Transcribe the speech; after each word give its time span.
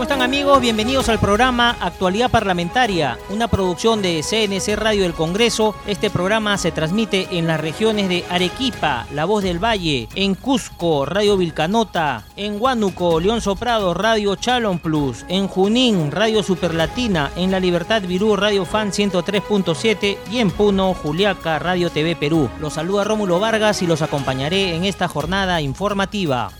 ¿Cómo 0.00 0.08
están 0.08 0.22
amigos? 0.22 0.62
Bienvenidos 0.62 1.10
al 1.10 1.18
programa 1.18 1.76
Actualidad 1.78 2.30
Parlamentaria, 2.30 3.18
una 3.28 3.48
producción 3.48 4.00
de 4.00 4.22
CNC 4.22 4.74
Radio 4.76 5.02
del 5.02 5.12
Congreso. 5.12 5.74
Este 5.86 6.08
programa 6.08 6.56
se 6.56 6.72
transmite 6.72 7.28
en 7.32 7.46
las 7.46 7.60
regiones 7.60 8.08
de 8.08 8.24
Arequipa, 8.30 9.06
La 9.12 9.26
Voz 9.26 9.42
del 9.42 9.62
Valle, 9.62 10.08
en 10.14 10.36
Cusco, 10.36 11.04
Radio 11.04 11.36
Vilcanota, 11.36 12.24
en 12.36 12.58
Huánuco, 12.58 13.20
León 13.20 13.42
Soprado, 13.42 13.92
Radio 13.92 14.36
Chalon 14.36 14.78
Plus, 14.78 15.26
en 15.28 15.48
Junín, 15.48 16.10
Radio 16.10 16.42
Superlatina, 16.42 17.30
en 17.36 17.50
La 17.50 17.60
Libertad 17.60 18.00
Virú, 18.00 18.36
Radio 18.36 18.64
Fan 18.64 18.92
103.7 18.92 20.16
y 20.32 20.38
en 20.38 20.50
Puno, 20.50 20.94
Juliaca, 20.94 21.58
Radio 21.58 21.90
TV 21.90 22.16
Perú. 22.16 22.48
Los 22.58 22.72
saluda 22.72 23.04
Rómulo 23.04 23.38
Vargas 23.38 23.82
y 23.82 23.86
los 23.86 24.00
acompañaré 24.00 24.74
en 24.74 24.86
esta 24.86 25.08
jornada 25.08 25.60
informativa. 25.60 26.50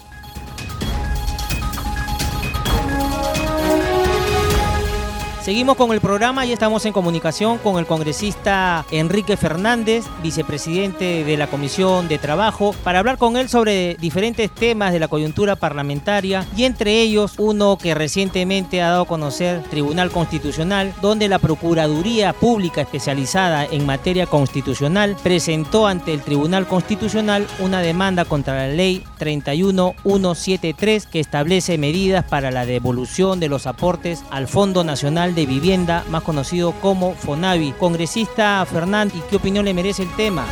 Seguimos 5.42 5.76
con 5.78 5.90
el 5.92 6.02
programa 6.02 6.44
y 6.44 6.52
estamos 6.52 6.84
en 6.84 6.92
comunicación 6.92 7.56
con 7.56 7.78
el 7.78 7.86
congresista 7.86 8.84
Enrique 8.90 9.38
Fernández, 9.38 10.04
vicepresidente 10.22 11.24
de 11.24 11.36
la 11.38 11.46
Comisión 11.46 12.08
de 12.08 12.18
Trabajo, 12.18 12.74
para 12.84 12.98
hablar 12.98 13.16
con 13.16 13.38
él 13.38 13.48
sobre 13.48 13.94
diferentes 13.94 14.54
temas 14.54 14.92
de 14.92 15.00
la 15.00 15.08
coyuntura 15.08 15.56
parlamentaria 15.56 16.46
y 16.54 16.64
entre 16.64 17.00
ellos 17.00 17.36
uno 17.38 17.78
que 17.78 17.94
recientemente 17.94 18.82
ha 18.82 18.90
dado 18.90 19.02
a 19.04 19.08
conocer 19.08 19.62
Tribunal 19.70 20.10
Constitucional, 20.10 20.92
donde 21.00 21.26
la 21.26 21.38
Procuraduría 21.38 22.34
Pública 22.34 22.82
especializada 22.82 23.64
en 23.64 23.86
materia 23.86 24.26
constitucional 24.26 25.16
presentó 25.22 25.86
ante 25.86 26.12
el 26.12 26.20
Tribunal 26.20 26.66
Constitucional 26.66 27.46
una 27.60 27.80
demanda 27.80 28.26
contra 28.26 28.66
la 28.66 28.68
ley 28.68 29.04
31173 29.16 31.06
que 31.06 31.20
establece 31.20 31.78
medidas 31.78 32.26
para 32.26 32.50
la 32.50 32.66
devolución 32.66 33.40
de 33.40 33.48
los 33.48 33.66
aportes 33.66 34.22
al 34.30 34.46
Fondo 34.46 34.84
Nacional 34.84 35.29
de 35.34 35.46
Vivienda, 35.46 36.04
más 36.10 36.22
conocido 36.22 36.72
como 36.80 37.14
FONAVI. 37.14 37.72
Congresista 37.72 38.64
Fernández, 38.66 39.16
¿y 39.16 39.30
qué 39.30 39.36
opinión 39.36 39.64
le 39.64 39.74
merece 39.74 40.02
el 40.02 40.14
tema? 40.16 40.44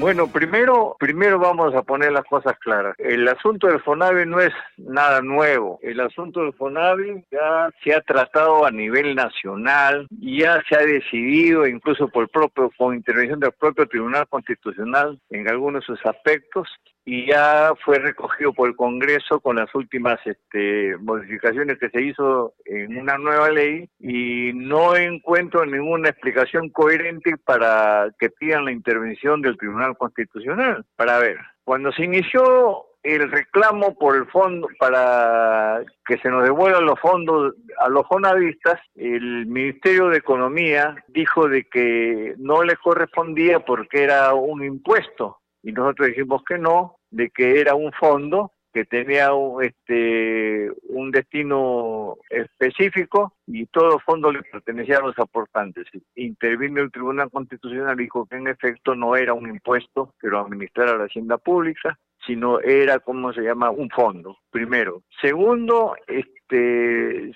Bueno, 0.00 0.28
primero, 0.28 0.94
primero 1.00 1.40
vamos 1.40 1.74
a 1.74 1.82
poner 1.82 2.12
las 2.12 2.24
cosas 2.24 2.56
claras. 2.60 2.94
El 2.98 3.26
asunto 3.26 3.66
del 3.66 3.80
FONAVI 3.80 4.26
no 4.26 4.40
es 4.40 4.52
nada 4.76 5.20
nuevo. 5.22 5.80
El 5.82 5.98
asunto 5.98 6.40
del 6.40 6.52
FONAVI 6.52 7.24
ya 7.32 7.68
se 7.82 7.94
ha 7.94 8.00
tratado 8.02 8.64
a 8.64 8.70
nivel 8.70 9.16
nacional, 9.16 10.06
ya 10.10 10.62
se 10.68 10.76
ha 10.76 10.86
decidido, 10.86 11.66
incluso 11.66 12.06
por 12.08 12.28
propio, 12.28 12.70
con 12.78 12.94
intervención 12.94 13.40
del 13.40 13.50
propio 13.50 13.88
Tribunal 13.88 14.28
Constitucional 14.28 15.18
en 15.30 15.48
algunos 15.48 15.80
de 15.80 15.86
sus 15.86 16.06
aspectos, 16.06 16.68
y 17.10 17.24
ya 17.24 17.72
fue 17.86 17.98
recogido 17.98 18.52
por 18.52 18.68
el 18.68 18.76
Congreso 18.76 19.40
con 19.40 19.56
las 19.56 19.74
últimas 19.74 20.18
este, 20.26 20.94
modificaciones 20.98 21.78
que 21.78 21.88
se 21.88 22.02
hizo 22.02 22.52
en 22.66 22.98
una 22.98 23.16
nueva 23.16 23.48
ley 23.48 23.88
y 23.98 24.52
no 24.52 24.94
encuentro 24.94 25.64
ninguna 25.64 26.10
explicación 26.10 26.68
coherente 26.68 27.38
para 27.38 28.10
que 28.18 28.28
pidan 28.28 28.66
la 28.66 28.72
intervención 28.72 29.40
del 29.40 29.56
Tribunal 29.56 29.96
Constitucional. 29.96 30.84
Para 30.96 31.18
ver, 31.18 31.38
cuando 31.64 31.92
se 31.92 32.04
inició 32.04 32.84
el 33.02 33.30
reclamo 33.30 33.96
por 33.96 34.14
el 34.14 34.26
fondo 34.26 34.68
para 34.78 35.80
que 36.04 36.18
se 36.18 36.28
nos 36.28 36.44
devuelvan 36.44 36.84
los 36.84 37.00
fondos 37.00 37.54
a 37.78 37.88
los 37.88 38.04
jonavistas, 38.04 38.82
el 38.96 39.46
Ministerio 39.46 40.08
de 40.08 40.18
Economía 40.18 41.02
dijo 41.08 41.48
de 41.48 41.64
que 41.64 42.34
no 42.36 42.62
les 42.64 42.76
correspondía 42.80 43.60
porque 43.60 44.02
era 44.02 44.34
un 44.34 44.62
impuesto 44.62 45.38
y 45.62 45.72
nosotros 45.72 46.08
dijimos 46.08 46.42
que 46.46 46.58
no, 46.58 46.97
de 47.10 47.30
que 47.30 47.60
era 47.60 47.74
un 47.74 47.92
fondo 47.92 48.52
que 48.72 48.84
tenía 48.84 49.32
un, 49.32 49.64
este, 49.64 50.70
un 50.88 51.10
destino 51.10 52.16
específico 52.28 53.34
y 53.46 53.66
todo 53.66 53.98
fondo 54.00 54.30
le 54.30 54.42
pertenecía 54.42 54.98
a 54.98 55.02
los 55.02 55.18
aportantes. 55.18 55.86
Intervino 56.14 56.82
el 56.82 56.92
Tribunal 56.92 57.30
Constitucional 57.30 57.98
y 57.98 58.04
dijo 58.04 58.26
que 58.26 58.36
en 58.36 58.48
efecto 58.48 58.94
no 58.94 59.16
era 59.16 59.32
un 59.32 59.48
impuesto 59.48 60.14
que 60.20 60.28
lo 60.28 60.40
administrara 60.40 60.98
la 60.98 61.04
Hacienda 61.04 61.38
Pública, 61.38 61.98
sino 62.26 62.60
era, 62.60 62.98
¿cómo 62.98 63.32
se 63.32 63.42
llama?, 63.42 63.70
un 63.70 63.88
fondo, 63.90 64.36
primero. 64.50 65.02
Segundo, 65.20 65.96
este, 66.06 67.32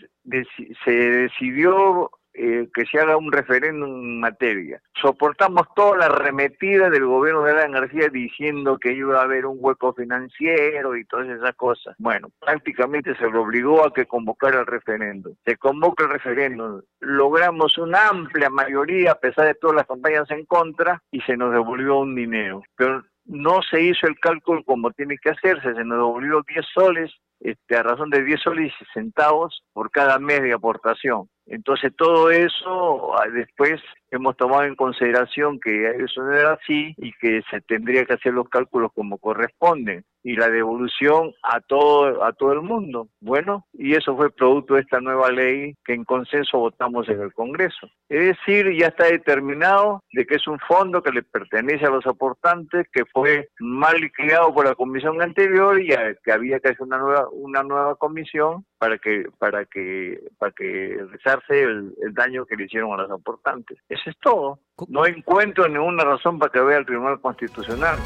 se 0.85 0.91
decidió 0.91 2.11
eh, 2.35 2.69
que 2.73 2.87
se 2.87 2.99
haga 2.99 3.17
un 3.17 3.31
referéndum 3.31 3.91
en 3.91 4.21
materia. 4.21 4.81
Soportamos 5.01 5.67
toda 5.75 5.99
la 5.99 6.07
arremetida 6.07 6.89
del 6.89 7.05
gobierno 7.05 7.43
de 7.43 7.53
Alan 7.53 7.73
García 7.73 8.09
diciendo 8.09 8.79
que 8.79 8.93
iba 8.93 9.21
a 9.21 9.25
haber 9.25 9.47
un 9.47 9.59
hueco 9.61 9.93
financiero 9.93 10.97
y 10.97 11.05
todas 11.05 11.29
esas 11.29 11.55
cosas. 11.57 11.95
Bueno, 11.99 12.29
prácticamente 12.41 13.15
se 13.17 13.29
lo 13.29 13.43
obligó 13.43 13.85
a 13.85 13.93
que 13.93 14.07
convocara 14.07 14.61
el 14.61 14.67
referéndum. 14.67 15.35
Se 15.45 15.57
convoca 15.57 16.05
el 16.05 16.11
referéndum, 16.11 16.81
logramos 17.01 17.77
una 17.79 18.09
amplia 18.09 18.49
mayoría 18.49 19.13
a 19.13 19.21
pesar 19.21 19.47
de 19.47 19.55
todas 19.55 19.77
las 19.77 19.87
campañas 19.87 20.31
en 20.31 20.47
contra 20.47 21.03
y 21.11 21.21
se 21.21 21.37
nos 21.37 21.53
devolvió 21.53 21.99
un 21.99 22.15
dinero. 22.15 22.63
Pero 22.77 23.03
no 23.25 23.63
se 23.63 23.83
hizo 23.83 24.07
el 24.07 24.19
cálculo 24.19 24.63
como 24.65 24.91
tiene 24.93 25.17
que 25.19 25.31
hacerse, 25.31 25.75
se 25.75 25.85
nos 25.85 25.99
devolvió 25.99 26.43
10 26.47 26.67
soles 26.73 27.13
este, 27.43 27.77
a 27.77 27.83
razón 27.83 28.11
de 28.11 28.23
10 28.25 28.41
soles 28.41 28.73
y 28.81 28.85
centavos 28.93 29.63
por 29.73 29.91
cada 29.91 30.19
mes 30.19 30.43
de 30.43 30.53
aportación. 30.53 31.29
Entonces 31.47 31.93
todo 31.97 32.31
eso 32.31 33.15
ah, 33.19 33.27
después 33.33 33.81
hemos 34.11 34.37
tomado 34.37 34.65
en 34.65 34.77
consideración 34.77 35.59
que 35.59 35.91
eso 36.05 36.23
no 36.23 36.33
era 36.33 36.53
así 36.53 36.95
y 36.99 37.13
que 37.15 37.43
se 37.51 37.61
tendría 37.63 38.05
que 38.05 38.15
hacer 38.15 38.33
los 38.33 38.49
cálculos 38.49 38.93
como 38.95 39.19
corresponden 39.19 40.05
y 40.23 40.37
la 40.37 40.49
devolución 40.49 41.33
a 41.43 41.61
todo 41.61 42.23
a 42.23 42.33
todo 42.33 42.53
el 42.53 42.63
mundo. 42.63 43.09
Bueno, 43.21 43.67
y 43.73 43.95
eso 43.95 44.17
fue 44.17 44.31
producto 44.31 44.75
de 44.75 44.83
esta 44.83 45.01
nueva 45.01 45.33
ley 45.33 45.75
que 45.85 45.95
en 45.95 46.05
consenso 46.05 46.59
votamos 46.59 47.09
en 47.09 47.21
el 47.21 47.33
Congreso. 47.33 47.89
Es 48.09 48.37
decir, 48.37 48.73
ya 48.79 48.89
está 48.89 49.07
determinado 49.07 50.05
de 50.13 50.25
que 50.27 50.37
es 50.37 50.47
un 50.47 50.61
fondo 50.61 51.03
que 51.03 51.11
le 51.11 51.23
pertenece 51.23 51.87
a 51.87 51.91
los 51.91 52.07
aportantes, 52.07 52.87
que 52.93 53.05
fue 53.07 53.49
mal 53.59 53.97
liquidado 54.01 54.55
por 54.55 54.67
la 54.67 54.75
comisión 54.75 55.21
anterior 55.21 55.81
y 55.81 55.89
que 56.23 56.33
había 56.33 56.61
que 56.61 56.69
hacer 56.69 56.83
una 56.83 56.99
nueva 56.99 57.27
una 57.33 57.63
nueva 57.63 57.97
comisión 57.97 58.65
para 58.79 58.99
que 58.99 59.25
para 59.39 59.65
que 59.65 60.21
para 60.39 60.53
que 60.53 60.99
rezarse 61.11 61.63
el, 61.63 61.95
el 62.03 62.15
daño 62.15 62.47
que 62.47 62.57
le 62.57 62.65
hicieron 62.65 62.93
a 62.93 63.03
los 63.03 63.11
aportantes. 63.11 63.79
Eso 63.89 64.11
es 64.11 64.17
todo. 64.21 64.59
No 64.89 65.07
encuentro 65.07 65.69
ninguna 65.69 66.05
razón 66.05 66.39
para 66.39 66.53
que 66.53 66.61
vea 66.61 66.79
el 66.79 66.87
Tribunal 66.87 67.21
Constitucional. 67.21 67.99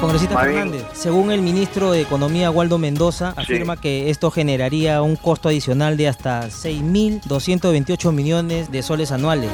Congresista 0.00 0.38
Fernández, 0.38 0.84
según 0.92 1.30
el 1.32 1.40
ministro 1.40 1.90
de 1.92 2.02
Economía 2.02 2.50
Waldo 2.50 2.76
Mendoza, 2.78 3.32
afirma 3.36 3.80
que 3.80 4.10
esto 4.10 4.30
generaría 4.30 5.00
un 5.00 5.16
costo 5.16 5.48
adicional 5.48 5.96
de 5.96 6.08
hasta 6.08 6.48
6.228 6.48 8.12
millones 8.12 8.70
de 8.70 8.82
soles 8.82 9.10
anuales. 9.10 9.50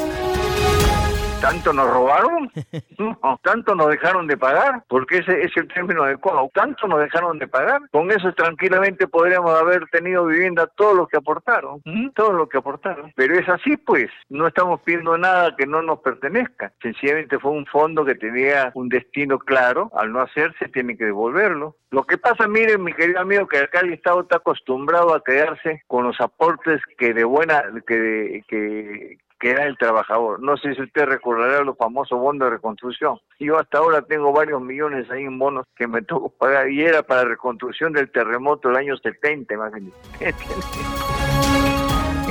¿Tanto 1.42 1.72
nos 1.72 1.90
robaron? 1.90 2.50
No, 2.98 3.40
¿Tanto 3.42 3.74
nos 3.74 3.88
dejaron 3.88 4.28
de 4.28 4.36
pagar? 4.36 4.84
Porque 4.86 5.18
ese 5.18 5.42
es 5.42 5.50
el 5.56 5.66
término 5.66 6.04
adecuado. 6.04 6.48
¿Tanto 6.54 6.86
nos 6.86 7.00
dejaron 7.00 7.38
de 7.40 7.48
pagar? 7.48 7.80
Con 7.90 8.12
eso 8.12 8.32
tranquilamente 8.32 9.08
podríamos 9.08 9.50
haber 9.58 9.86
tenido 9.88 10.24
vivienda 10.26 10.68
todos 10.68 10.94
los 10.94 11.08
que 11.08 11.16
aportaron. 11.16 11.82
¿Mm? 11.84 12.10
Todos 12.10 12.34
los 12.34 12.48
que 12.48 12.58
aportaron. 12.58 13.12
Pero 13.16 13.34
es 13.34 13.48
así 13.48 13.76
pues. 13.76 14.08
No 14.28 14.46
estamos 14.46 14.80
pidiendo 14.82 15.18
nada 15.18 15.56
que 15.56 15.66
no 15.66 15.82
nos 15.82 15.98
pertenezca. 15.98 16.72
Sencillamente 16.80 17.40
fue 17.40 17.50
un 17.50 17.66
fondo 17.66 18.04
que 18.04 18.14
tenía 18.14 18.70
un 18.74 18.88
destino 18.88 19.38
claro. 19.40 19.90
Al 19.96 20.12
no 20.12 20.20
hacerse 20.20 20.68
tiene 20.68 20.96
que 20.96 21.06
devolverlo. 21.06 21.76
Lo 21.90 22.04
que 22.04 22.18
pasa, 22.18 22.46
miren, 22.46 22.82
mi 22.82 22.92
querido 22.94 23.20
amigo, 23.20 23.46
que 23.46 23.58
acá 23.58 23.80
el 23.80 23.92
Estado 23.92 24.22
está 24.22 24.36
acostumbrado 24.36 25.14
a 25.14 25.22
quedarse 25.22 25.82
con 25.88 26.04
los 26.04 26.18
aportes 26.20 26.80
que 26.96 27.12
de 27.12 27.24
buena, 27.24 27.62
que, 27.86 28.42
que, 28.48 29.18
que 29.42 29.50
era 29.50 29.66
el 29.66 29.76
trabajador. 29.76 30.40
No 30.40 30.56
sé 30.56 30.72
si 30.76 30.82
usted 30.82 31.04
recordará 31.04 31.64
los 31.64 31.76
famosos 31.76 32.16
bonos 32.16 32.46
de 32.46 32.50
reconstrucción. 32.54 33.18
Yo 33.40 33.58
hasta 33.58 33.78
ahora 33.78 34.00
tengo 34.02 34.32
varios 34.32 34.62
millones 34.62 35.10
ahí 35.10 35.24
en 35.24 35.36
bonos 35.36 35.66
que 35.74 35.88
me 35.88 36.00
tocó 36.00 36.28
pagar 36.28 36.70
y 36.70 36.80
era 36.80 37.02
para 37.02 37.24
reconstrucción 37.24 37.92
del 37.92 38.12
terremoto 38.12 38.68
del 38.68 38.76
año 38.76 38.96
70, 38.96 39.56
más 39.56 39.72
bien. 39.72 39.92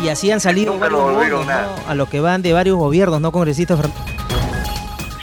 Y 0.01 0.07
así 0.07 0.31
han 0.31 0.39
salido 0.39 0.79
varios 0.79 1.01
bonos, 1.01 1.47
a 1.85 1.95
lo 1.95 2.05
que 2.05 2.21
van 2.21 2.41
de 2.41 2.53
varios 2.53 2.77
gobiernos, 2.77 3.19
¿no, 3.19 3.33
congresistas? 3.33 3.77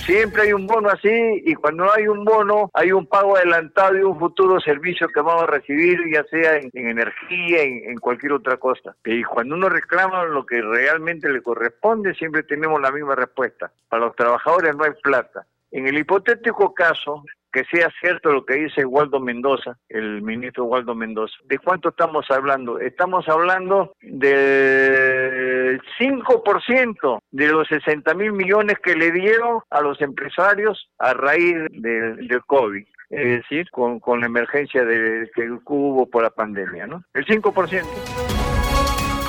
Siempre 0.08 0.44
hay 0.44 0.54
un 0.54 0.66
bono 0.66 0.88
así 0.88 1.42
y 1.44 1.54
cuando 1.54 1.92
hay 1.92 2.08
un 2.08 2.24
bono 2.24 2.70
hay 2.72 2.92
un 2.92 3.06
pago 3.06 3.36
adelantado 3.36 3.94
y 3.94 4.00
un 4.00 4.18
futuro 4.18 4.58
servicio 4.58 5.06
que 5.08 5.20
vamos 5.20 5.42
a 5.42 5.48
recibir, 5.48 6.00
ya 6.10 6.24
sea 6.30 6.56
en, 6.56 6.70
energía, 6.72 7.60
en, 7.62 7.90
en, 7.90 7.98
cualquier 7.98 8.32
otra 8.32 8.56
cosa. 8.56 8.96
Y 9.04 9.22
cuando 9.22 9.54
uno 9.54 9.68
reclama 9.68 10.24
lo 10.24 10.46
que 10.46 10.62
realmente 10.62 11.28
le 11.28 11.42
corresponde, 11.42 12.14
siempre 12.14 12.42
tenemos 12.42 12.80
la 12.80 12.90
misma 12.90 13.16
respuesta. 13.16 13.70
Para 13.90 14.06
los 14.06 14.16
trabajadores 14.16 14.74
no 14.74 14.84
hay 14.84 14.92
plata. 15.02 15.44
En 15.72 15.86
el 15.86 15.98
hipotético 15.98 16.72
caso 16.72 17.22
que 17.52 17.64
sea 17.64 17.90
cierto 18.00 18.32
lo 18.32 18.44
que 18.44 18.54
dice 18.54 18.84
Waldo 18.84 19.20
Mendoza, 19.20 19.76
el 19.88 20.22
ministro 20.22 20.64
Waldo 20.64 20.94
Mendoza. 20.94 21.34
¿De 21.44 21.58
cuánto 21.58 21.90
estamos 21.90 22.26
hablando? 22.30 22.78
Estamos 22.78 23.28
hablando 23.28 23.92
del 24.00 25.80
5% 25.98 27.18
de 27.30 27.46
los 27.48 27.68
60 27.68 28.14
mil 28.14 28.32
millones 28.32 28.78
que 28.82 28.94
le 28.94 29.10
dieron 29.12 29.60
a 29.70 29.80
los 29.80 30.00
empresarios 30.00 30.88
a 30.98 31.14
raíz 31.14 31.56
del, 31.70 32.28
COVID 32.46 32.84
es 33.10 33.42
decir, 33.42 33.70
con, 33.70 34.00
con 34.00 34.20
la 34.20 34.26
emergencia 34.26 34.84
de, 34.84 35.30
que 35.34 35.50
hubo 35.50 36.06
por 36.06 36.22
la 36.22 36.30
pandemia, 36.30 36.86
¿no? 36.86 37.02
El 37.14 37.24
5%. 37.24 37.84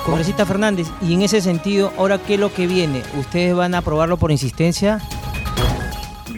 Congresista 0.05 0.45
Fernández, 0.45 0.87
y 1.01 1.13
en 1.13 1.21
ese 1.21 1.39
sentido, 1.39 1.93
ahora 1.97 2.17
qué 2.17 2.33
es 2.33 2.39
lo 2.39 2.51
que 2.51 2.67
viene, 2.67 3.03
¿ustedes 3.17 3.55
van 3.55 3.75
a 3.75 3.79
aprobarlo 3.79 4.17
por 4.17 4.31
insistencia? 4.31 4.99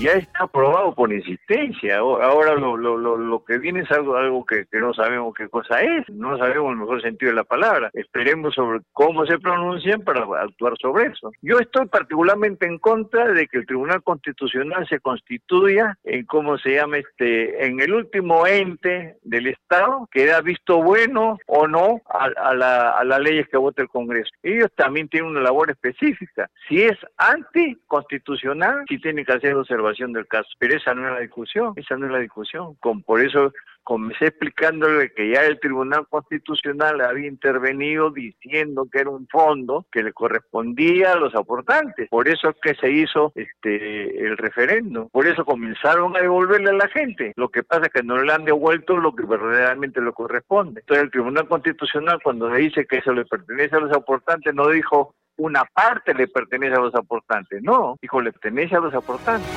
Ya 0.02 0.14
está 0.14 0.46
aprobado 0.46 0.96
por 0.96 1.14
insistencia. 1.14 2.00
Ahora 2.00 2.56
lo, 2.56 2.76
lo, 2.76 2.98
lo, 2.98 3.46
que 3.46 3.60
viene 3.60 3.82
es 3.82 3.92
algo, 3.92 4.18
algo 4.18 4.44
que, 4.46 4.66
no 4.74 4.94
sabemos 4.94 5.34
qué 5.36 5.48
cosa 5.48 5.82
es, 5.82 6.10
no 6.10 6.38
sabemos 6.38 6.72
el 6.72 6.78
mejor 6.78 7.02
sentido 7.02 7.32
de 7.32 7.36
la 7.36 7.44
palabra. 7.44 7.92
Esperemos 7.94 8.56
sobre 8.56 8.80
cómo 8.92 9.26
se 9.26 9.38
pronuncian 9.38 10.02
para 10.02 10.22
actuar 10.42 10.74
sobre 10.82 11.08
eso. 11.08 11.32
Yo 11.42 11.60
estoy 11.60 11.86
particularmente 11.86 12.66
en 12.66 12.80
contra 12.80 13.32
de 13.32 13.48
que 13.48 13.60
el 13.60 13.68
Tribunal 13.68 14.02
Constitucional 14.02 14.88
se 14.88 15.00
constituya 15.00 15.96
en 16.04 16.26
cómo 16.26 16.58
se 16.58 16.76
llama 16.76 16.98
este, 16.98 17.66
en 17.66 17.80
el 17.80 17.94
último 17.94 18.48
ente 18.48 19.18
del 19.22 19.48
Estado 19.48 20.08
que 20.12 20.26
da 20.26 20.42
visto 20.42 20.82
bueno 20.82 21.38
o 21.46 21.68
no 21.68 22.02
a, 22.10 22.26
a, 22.26 22.56
la, 22.56 22.92
a 22.92 23.04
las 23.04 23.20
leyes 23.20 23.48
que 23.50 23.58
vota 23.58 23.84
el 23.84 23.90
Congreso. 23.90 24.32
Ellos 24.42 24.72
también 24.76 25.08
tienen 25.10 25.30
una 25.30 25.42
labor 25.42 25.70
específica. 25.70 26.50
Si 26.68 26.82
es 26.82 26.98
anticonstitucional, 27.18 28.86
sí 28.88 28.98
tienen 29.00 29.26
que 29.26 29.34
hacer 29.34 29.54
observaciones 29.54 29.91
del 29.98 30.28
caso. 30.28 30.50
Pero 30.60 30.76
esa 30.76 30.94
no 30.94 31.08
es 31.08 31.14
la 31.14 31.20
discusión, 31.20 31.74
esa 31.76 31.98
no 31.98 32.08
es 32.08 32.12
la 32.12 32.20
discusión. 32.20 32.76
Con, 32.80 33.04
por 33.04 33.22
eso 33.22 33.52
comencé 33.84 34.28
explicándole 34.28 35.12
que 35.14 35.32
ya 35.32 35.44
el 35.46 35.60
Tribunal 35.60 36.08
Constitucional 36.08 37.02
había 37.02 37.28
intervenido 37.28 38.12
diciendo 38.12 38.88
que 38.92 39.00
era 39.00 39.10
un 39.10 39.28
fondo 39.28 39.86
que 39.92 40.04
le 40.04 40.14
correspondía 40.14 41.14
a 41.14 41.18
los 41.18 41.34
aportantes. 41.36 42.10
Por 42.10 42.28
eso 42.28 42.50
es 42.50 42.56
que 42.62 42.76
se 42.76 42.92
hizo 42.92 43.32
este 43.36 44.26
el 44.26 44.38
referendo. 44.38 45.10
Por 45.12 45.28
eso 45.28 45.46
comenzaron 45.46 46.16
a 46.16 46.22
devolverle 46.22 46.70
a 46.70 46.74
la 46.74 46.88
gente. 46.88 47.34
Lo 47.36 47.50
que 47.50 47.64
pasa 47.64 47.84
es 47.84 47.90
que 47.90 48.04
no 48.04 48.18
le 48.18 48.32
han 48.32 48.46
devuelto 48.46 48.98
lo 48.98 49.16
que 49.16 49.26
verdaderamente 49.26 50.02
le 50.02 50.12
corresponde. 50.12 50.82
Entonces 50.82 51.06
el 51.06 51.12
Tribunal 51.12 51.48
Constitucional 51.48 52.20
cuando 52.24 52.50
le 52.50 52.60
dice 52.60 52.86
que 52.86 52.98
eso 52.98 53.14
le 53.14 53.26
pertenece 53.26 53.76
a 53.76 53.80
los 53.80 53.92
aportantes 53.92 54.54
no 54.54 54.68
dijo 54.70 55.16
una 55.42 55.66
parte 55.66 56.14
le 56.14 56.28
pertenece 56.28 56.76
a 56.76 56.80
los 56.80 56.94
aportantes, 56.94 57.62
no, 57.64 57.98
dijo 58.00 58.22
le 58.22 58.32
pertenece 58.32 58.76
a 58.76 58.80
los 58.80 58.94
aportantes. 58.94 59.50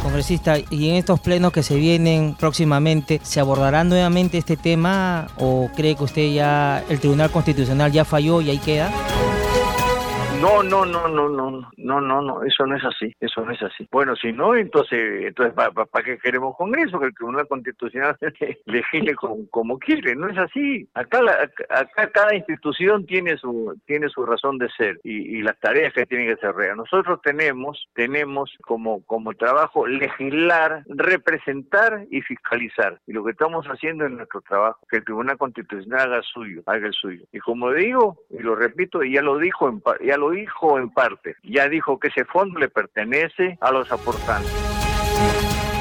Congresista, 0.00 0.58
¿y 0.70 0.90
en 0.90 0.96
estos 0.96 1.18
plenos 1.20 1.50
que 1.50 1.62
se 1.62 1.76
vienen 1.76 2.36
próximamente, 2.38 3.20
se 3.22 3.40
abordará 3.40 3.82
nuevamente 3.84 4.38
este 4.38 4.56
tema 4.56 5.26
o 5.38 5.70
cree 5.74 5.96
que 5.96 6.04
usted 6.04 6.32
ya, 6.32 6.84
el 6.88 7.00
Tribunal 7.00 7.30
Constitucional 7.30 7.90
ya 7.90 8.04
falló 8.04 8.40
y 8.40 8.50
ahí 8.50 8.58
queda? 8.58 8.90
No, 10.44 10.62
no, 10.62 10.84
no, 10.84 11.08
no, 11.08 11.26
no, 11.30 11.70
no, 11.74 12.00
no, 12.02 12.20
no, 12.20 12.42
eso 12.42 12.66
no 12.66 12.76
es 12.76 12.84
así, 12.84 13.10
eso 13.18 13.42
no 13.46 13.52
es 13.52 13.62
así. 13.62 13.88
Bueno, 13.90 14.14
si 14.14 14.30
no, 14.30 14.54
entonces, 14.54 15.24
entonces 15.24 15.54
¿para, 15.54 16.04
qué 16.04 16.18
queremos 16.18 16.54
Congreso? 16.58 17.00
Que 17.00 17.06
el 17.06 17.14
Tribunal 17.14 17.48
Constitucional 17.48 18.14
legisle 18.66 19.14
como, 19.16 19.48
como 19.48 19.78
quiere, 19.78 20.14
no 20.14 20.28
es 20.28 20.36
así. 20.36 20.86
Acá, 20.92 21.20
acá 21.70 22.10
cada 22.10 22.34
institución 22.34 23.06
tiene 23.06 23.38
su 23.38 23.74
tiene 23.86 24.10
su 24.10 24.26
razón 24.26 24.58
de 24.58 24.68
ser 24.76 25.00
y, 25.02 25.40
las 25.40 25.58
tareas 25.60 25.94
que 25.94 26.04
tiene 26.04 26.26
que 26.26 26.36
ser 26.36 26.54
Nosotros 26.76 27.22
tenemos 27.22 27.88
tenemos 27.94 28.50
como 28.60 29.02
como 29.06 29.32
trabajo 29.32 29.86
legislar, 29.86 30.84
representar 30.88 32.04
y 32.10 32.20
fiscalizar. 32.20 33.00
Y 33.06 33.14
lo 33.14 33.24
que 33.24 33.30
estamos 33.30 33.64
haciendo 33.64 34.04
es 34.04 34.10
nuestro 34.10 34.42
trabajo, 34.42 34.86
que 34.90 34.98
el 34.98 35.04
Tribunal 35.04 35.38
Constitucional 35.38 36.12
haga 36.12 36.22
suyo, 36.22 36.62
haga 36.66 36.86
el 36.86 36.92
suyo. 36.92 37.24
Y 37.32 37.38
como 37.38 37.72
digo, 37.72 38.18
y 38.28 38.42
lo 38.42 38.54
repito, 38.54 39.02
y 39.02 39.14
ya 39.14 39.22
lo 39.22 39.38
dijo 39.38 39.70
en, 39.70 39.82
ya 40.06 40.18
lo 40.18 40.33
dijo 40.34 40.78
en 40.78 40.90
parte, 40.90 41.36
ya 41.42 41.68
dijo 41.68 41.98
que 41.98 42.08
ese 42.08 42.24
fondo 42.24 42.58
le 42.58 42.68
pertenece 42.68 43.58
a 43.60 43.70
los 43.70 43.90
aportantes. 43.90 44.52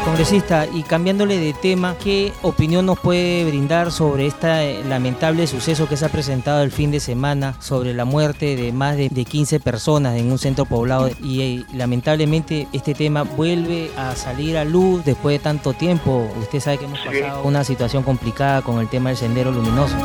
Congresista, 0.03 0.67
y 0.67 0.83
cambiándole 0.83 1.37
de 1.37 1.53
tema, 1.53 1.95
¿qué 2.03 2.33
opinión 2.41 2.85
nos 2.85 2.99
puede 2.99 3.45
brindar 3.45 3.89
sobre 3.89 4.27
este 4.27 4.83
lamentable 4.83 5.47
suceso 5.47 5.87
que 5.87 5.95
se 5.95 6.05
ha 6.05 6.09
presentado 6.09 6.61
el 6.61 6.71
fin 6.71 6.91
de 6.91 6.99
semana 6.99 7.53
sobre 7.61 7.93
la 7.93 8.03
muerte 8.03 8.57
de 8.57 8.73
más 8.73 8.97
de 8.97 9.09
15 9.09 9.61
personas 9.61 10.19
en 10.19 10.29
un 10.29 10.37
centro 10.37 10.65
poblado? 10.65 11.09
Y 11.21 11.41
eh, 11.41 11.65
lamentablemente 11.73 12.67
este 12.73 12.93
tema 12.93 13.23
vuelve 13.23 13.91
a 13.95 14.13
salir 14.15 14.57
a 14.57 14.65
luz 14.65 15.05
después 15.05 15.37
de 15.39 15.43
tanto 15.43 15.71
tiempo. 15.71 16.29
Usted 16.37 16.59
sabe 16.59 16.79
que 16.79 16.85
hemos 16.85 16.99
pasado 16.99 17.43
una 17.43 17.63
situación 17.63 18.03
complicada 18.03 18.61
con 18.61 18.79
el 18.79 18.89
tema 18.89 19.09
del 19.09 19.17
sendero 19.17 19.51
luminoso. 19.51 19.95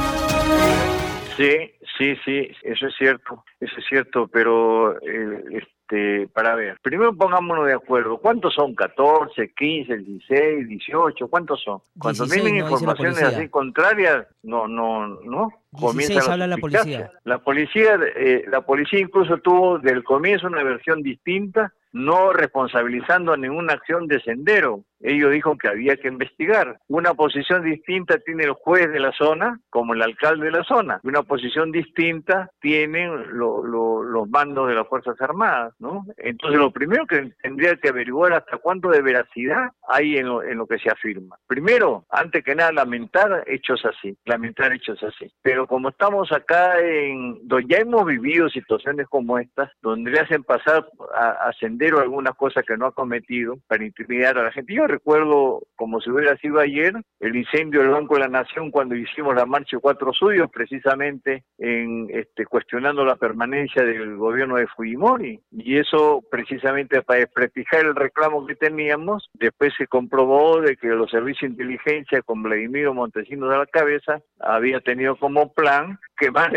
Sí, 1.37 1.73
sí, 1.99 2.17
sí, 2.25 2.49
eso 2.63 2.87
es 2.87 2.95
cierto, 2.97 3.45
eso 3.61 3.75
es 3.77 3.85
cierto, 3.87 4.29
pero 4.29 4.97
eh, 5.03 5.63
este, 5.89 6.29
para 6.29 6.55
ver, 6.55 6.79
primero 6.83 7.15
pongámonos 7.15 7.67
de 7.67 7.75
acuerdo, 7.75 8.19
¿cuántos 8.19 8.55
son? 8.55 8.75
¿14, 8.77 9.53
15, 9.55 9.97
16, 9.99 10.69
18? 10.69 11.29
¿Cuántos 11.29 11.63
son? 11.63 11.81
Cuando 11.99 12.27
tienen 12.27 12.57
informaciones 12.57 13.23
así 13.23 13.49
contrarias, 13.49 14.27
no, 14.43 14.69
no, 14.69 15.07
no, 15.07 15.51
comienza 15.73 16.37
la, 16.37 16.47
la 16.47 16.57
policía. 16.57 17.11
La 17.25 17.39
policía, 17.39 17.99
eh, 18.17 18.45
la 18.49 18.61
policía 18.63 19.01
incluso 19.01 19.39
tuvo 19.39 19.79
del 19.79 20.05
comienzo 20.05 20.47
una 20.47 20.63
versión 20.63 21.03
distinta, 21.03 21.73
no 21.93 22.33
responsabilizando 22.33 23.33
a 23.33 23.37
ninguna 23.37 23.75
acción 23.75 24.07
de 24.07 24.21
sendero, 24.21 24.85
ellos 25.01 25.33
dijo 25.33 25.57
que 25.57 25.69
había 25.69 25.97
que 25.97 26.09
investigar. 26.09 26.79
Una 26.89 27.15
posición 27.15 27.63
distinta 27.63 28.19
tiene 28.19 28.45
el 28.45 28.53
juez 28.53 28.91
de 28.91 29.01
la 29.01 29.13
zona, 29.13 29.61
como 29.71 29.95
el 29.95 30.03
alcalde 30.03 30.47
de 30.47 30.53
la 30.53 30.65
zona. 30.65 31.01
Una 31.05 31.23
posición 31.23 31.73
distinta 31.73 32.51
tienen 32.61 33.39
los 33.39 34.29
mandos 34.29 34.69
de 34.69 34.75
las 34.75 34.89
Fuerzas 34.89 35.21
Armadas, 35.21 35.75
¿no? 35.79 36.05
Entonces, 36.17 36.59
lo 36.59 36.71
primero 36.71 37.07
que 37.07 37.33
tendría 37.43 37.77
que 37.77 37.89
averiguar 37.89 38.33
hasta 38.33 38.59
cuánto 38.59 38.89
de 38.91 39.03
veracidad 39.03 39.71
hay 39.89 40.17
en 40.17 40.27
lo, 40.27 40.43
lo 40.43 40.67
que 40.67 40.79
se 40.79 40.91
afirma. 40.91 41.37
Primero, 41.47 42.05
antes 42.11 42.45
que 42.45 42.55
nada, 42.55 42.73
lamentar 42.73 43.45
hechos 43.47 43.85
así, 43.85 44.17
lamentar 44.25 44.73
hechos 44.73 45.03
así. 45.03 45.33
Pero 45.43 45.67
como 45.67 45.91
estamos 45.91 46.33
acá 46.33 46.81
en, 46.81 47.39
donde 47.47 47.69
ya 47.69 47.79
hemos 47.79 48.05
vivido 48.05 48.49
situaciones 48.49 49.07
como 49.09 49.39
estas, 49.39 49.71
donde 49.83 50.11
le 50.11 50.21
hacen 50.21 50.43
pasar 50.45 50.87
a, 51.15 51.49
a 51.49 51.53
Sendero 51.53 52.01
algunas 52.01 52.35
cosas 52.35 52.65
que 52.67 52.77
no 52.77 52.87
ha 52.87 52.93
cometido 52.93 53.57
para 53.67 53.85
intimidar 53.85 54.39
a 54.39 54.45
la 54.45 54.53
gente. 54.53 54.75
Yo 54.75 54.88
recuerdo, 54.89 55.63
como 55.77 56.01
si 56.01 56.11
hubiera 56.11 56.37
sido 56.39 56.59
ayer, 56.59 56.95
el 57.21 57.37
incendio 57.37 57.81
del 57.81 57.91
Banco 57.91 58.15
de 58.15 58.21
la 58.21 58.29
Nación 58.29 58.71
cuando 58.71 58.97
hicimos 58.97 59.35
la 59.35 59.47
marcha 59.47 59.79
Cuatro 59.79 60.13
Suyos, 60.13 60.51
precisamente 60.51 61.45
en 61.59 62.09
este, 62.11 62.47
cuestionando 62.47 63.05
la 63.05 63.17
permanencia 63.17 63.85
del 63.85 64.17
gobierno 64.17 64.57
de 64.57 64.67
Fujimori. 64.67 65.41
Y 65.53 65.79
eso 65.79 66.23
precisamente 66.31 67.03
para 67.03 67.21
desprestigiar 67.21 67.85
el 67.85 67.95
reclamo 67.95 68.47
que 68.47 68.57
teníamos, 68.57 69.31
después 69.35 69.73
se 69.77 69.87
comprobó 69.87 70.61
de 70.61 70.77
que 70.77 70.89
los 70.89 71.11
servicios 71.11 71.43
de 71.43 71.63
inteligencia 71.63 72.23
con 72.23 72.43
Vladimiro 72.43 72.95
Montesinos 72.95 73.51
de 73.51 73.59
la 73.59 73.67
cabeza 73.67 74.21
había 74.41 74.81
tenido 74.81 75.17
como 75.17 75.53
plan 75.53 75.99
quemar 76.17 76.53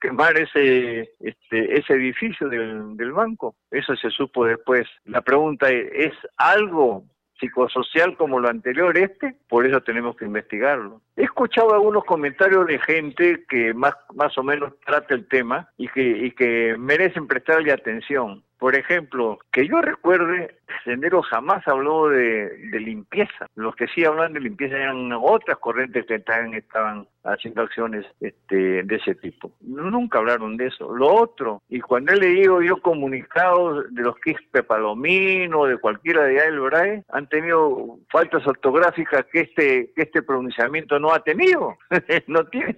quemar 0.00 0.36
ese 0.36 1.10
este, 1.20 1.78
ese 1.78 1.94
edificio 1.94 2.48
del, 2.48 2.96
del 2.96 3.12
banco. 3.12 3.56
Eso 3.70 3.96
se 3.96 4.10
supo 4.10 4.44
después. 4.44 4.86
La 5.04 5.22
pregunta 5.22 5.70
es, 5.70 5.88
¿es 5.92 6.12
algo 6.36 7.04
psicosocial 7.38 8.16
como 8.16 8.40
lo 8.40 8.48
anterior 8.48 8.96
este, 8.96 9.36
por 9.48 9.66
eso 9.66 9.80
tenemos 9.80 10.16
que 10.16 10.24
investigarlo. 10.24 11.00
He 11.16 11.24
escuchado 11.24 11.74
algunos 11.74 12.04
comentarios 12.04 12.66
de 12.66 12.78
gente 12.78 13.44
que 13.48 13.74
más, 13.74 13.94
más 14.14 14.36
o 14.38 14.42
menos 14.42 14.72
trata 14.84 15.14
el 15.14 15.26
tema 15.28 15.68
y 15.76 15.88
que, 15.88 16.02
y 16.02 16.30
que 16.32 16.76
merecen 16.78 17.26
prestarle 17.26 17.72
atención. 17.72 18.42
Por 18.58 18.74
ejemplo, 18.74 19.38
que 19.52 19.68
yo 19.68 19.82
recuerde, 19.82 20.56
Sendero 20.84 21.22
jamás 21.22 21.66
habló 21.68 22.08
de, 22.08 22.50
limpieza. 22.72 23.46
Los 23.54 23.74
que 23.76 23.86
sí 23.88 24.04
hablan 24.04 24.32
de 24.32 24.40
limpieza 24.40 24.76
eran 24.76 25.12
otras 25.12 25.58
corrientes 25.58 26.06
que 26.06 26.16
estaban, 26.16 26.54
estaban 26.54 27.06
haciendo 27.24 27.62
acciones 27.62 28.06
este, 28.20 28.82
de 28.82 28.96
ese 28.96 29.14
tipo. 29.16 29.52
Nunca 29.60 30.18
hablaron 30.18 30.56
de 30.56 30.68
eso. 30.68 30.94
Lo 30.94 31.14
otro, 31.14 31.62
y 31.68 31.80
cuando 31.80 32.12
he 32.12 32.16
leído 32.16 32.62
yo 32.62 32.78
comunicados 32.78 33.92
de 33.92 34.02
los 34.02 34.16
Quispe 34.20 34.62
Palomino, 34.62 35.66
de 35.66 35.78
cualquiera 35.78 36.24
de 36.24 36.58
Brae, 36.58 37.04
han 37.10 37.28
tenido 37.28 37.98
faltas 38.10 38.46
ortográficas 38.46 39.24
que 39.32 39.40
este, 39.40 39.92
que 39.94 40.02
este 40.02 40.22
pronunciamiento 40.22 40.98
no 40.98 41.12
ha 41.12 41.20
tenido. 41.20 41.76
no 42.26 42.46
tiene 42.46 42.74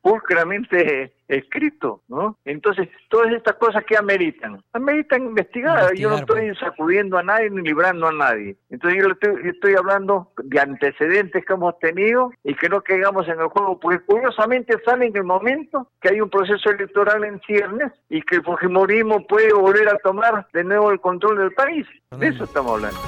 pulcramente 0.00 1.14
escrito, 1.28 2.02
¿no? 2.08 2.38
Entonces, 2.44 2.88
todas 3.08 3.32
estas 3.32 3.56
cosas 3.56 3.84
que 3.84 3.96
ameritan, 3.96 4.62
ameritan 4.72 5.24
investigar. 5.24 5.94
yo 5.94 6.10
no 6.10 6.16
estoy 6.16 6.46
pues. 6.46 6.58
sacudiendo 6.58 7.18
a 7.18 7.22
nadie 7.22 7.50
ni 7.50 7.62
librando 7.62 8.08
a 8.08 8.12
nadie. 8.12 8.56
Entonces, 8.70 9.02
yo 9.02 9.10
estoy, 9.10 9.48
estoy 9.48 9.74
hablando 9.74 10.32
de 10.42 10.60
antecedentes 10.60 11.44
que 11.44 11.52
hemos 11.52 11.78
tenido 11.78 12.32
y 12.42 12.54
que 12.54 12.68
no 12.68 12.80
caigamos 12.80 13.28
en 13.28 13.40
el 13.40 13.48
juego, 13.48 13.78
porque 13.78 14.00
curiosamente 14.04 14.76
sale 14.84 15.06
en 15.06 15.16
el 15.16 15.24
momento 15.24 15.88
que 16.00 16.10
hay 16.10 16.20
un 16.20 16.30
proceso 16.30 16.70
electoral 16.70 17.24
en 17.24 17.40
ciernes 17.40 17.92
y 18.08 18.22
que 18.22 18.36
el 18.36 18.44
Fujimorismo 18.44 19.26
puede 19.26 19.52
volver 19.52 19.88
a 19.88 19.98
tomar 19.98 20.46
de 20.52 20.64
nuevo 20.64 20.90
el 20.90 21.00
control 21.00 21.38
del 21.38 21.52
país. 21.52 21.86
De 22.16 22.28
eso 22.28 22.44
estamos 22.44 22.72
hablando. 22.72 22.98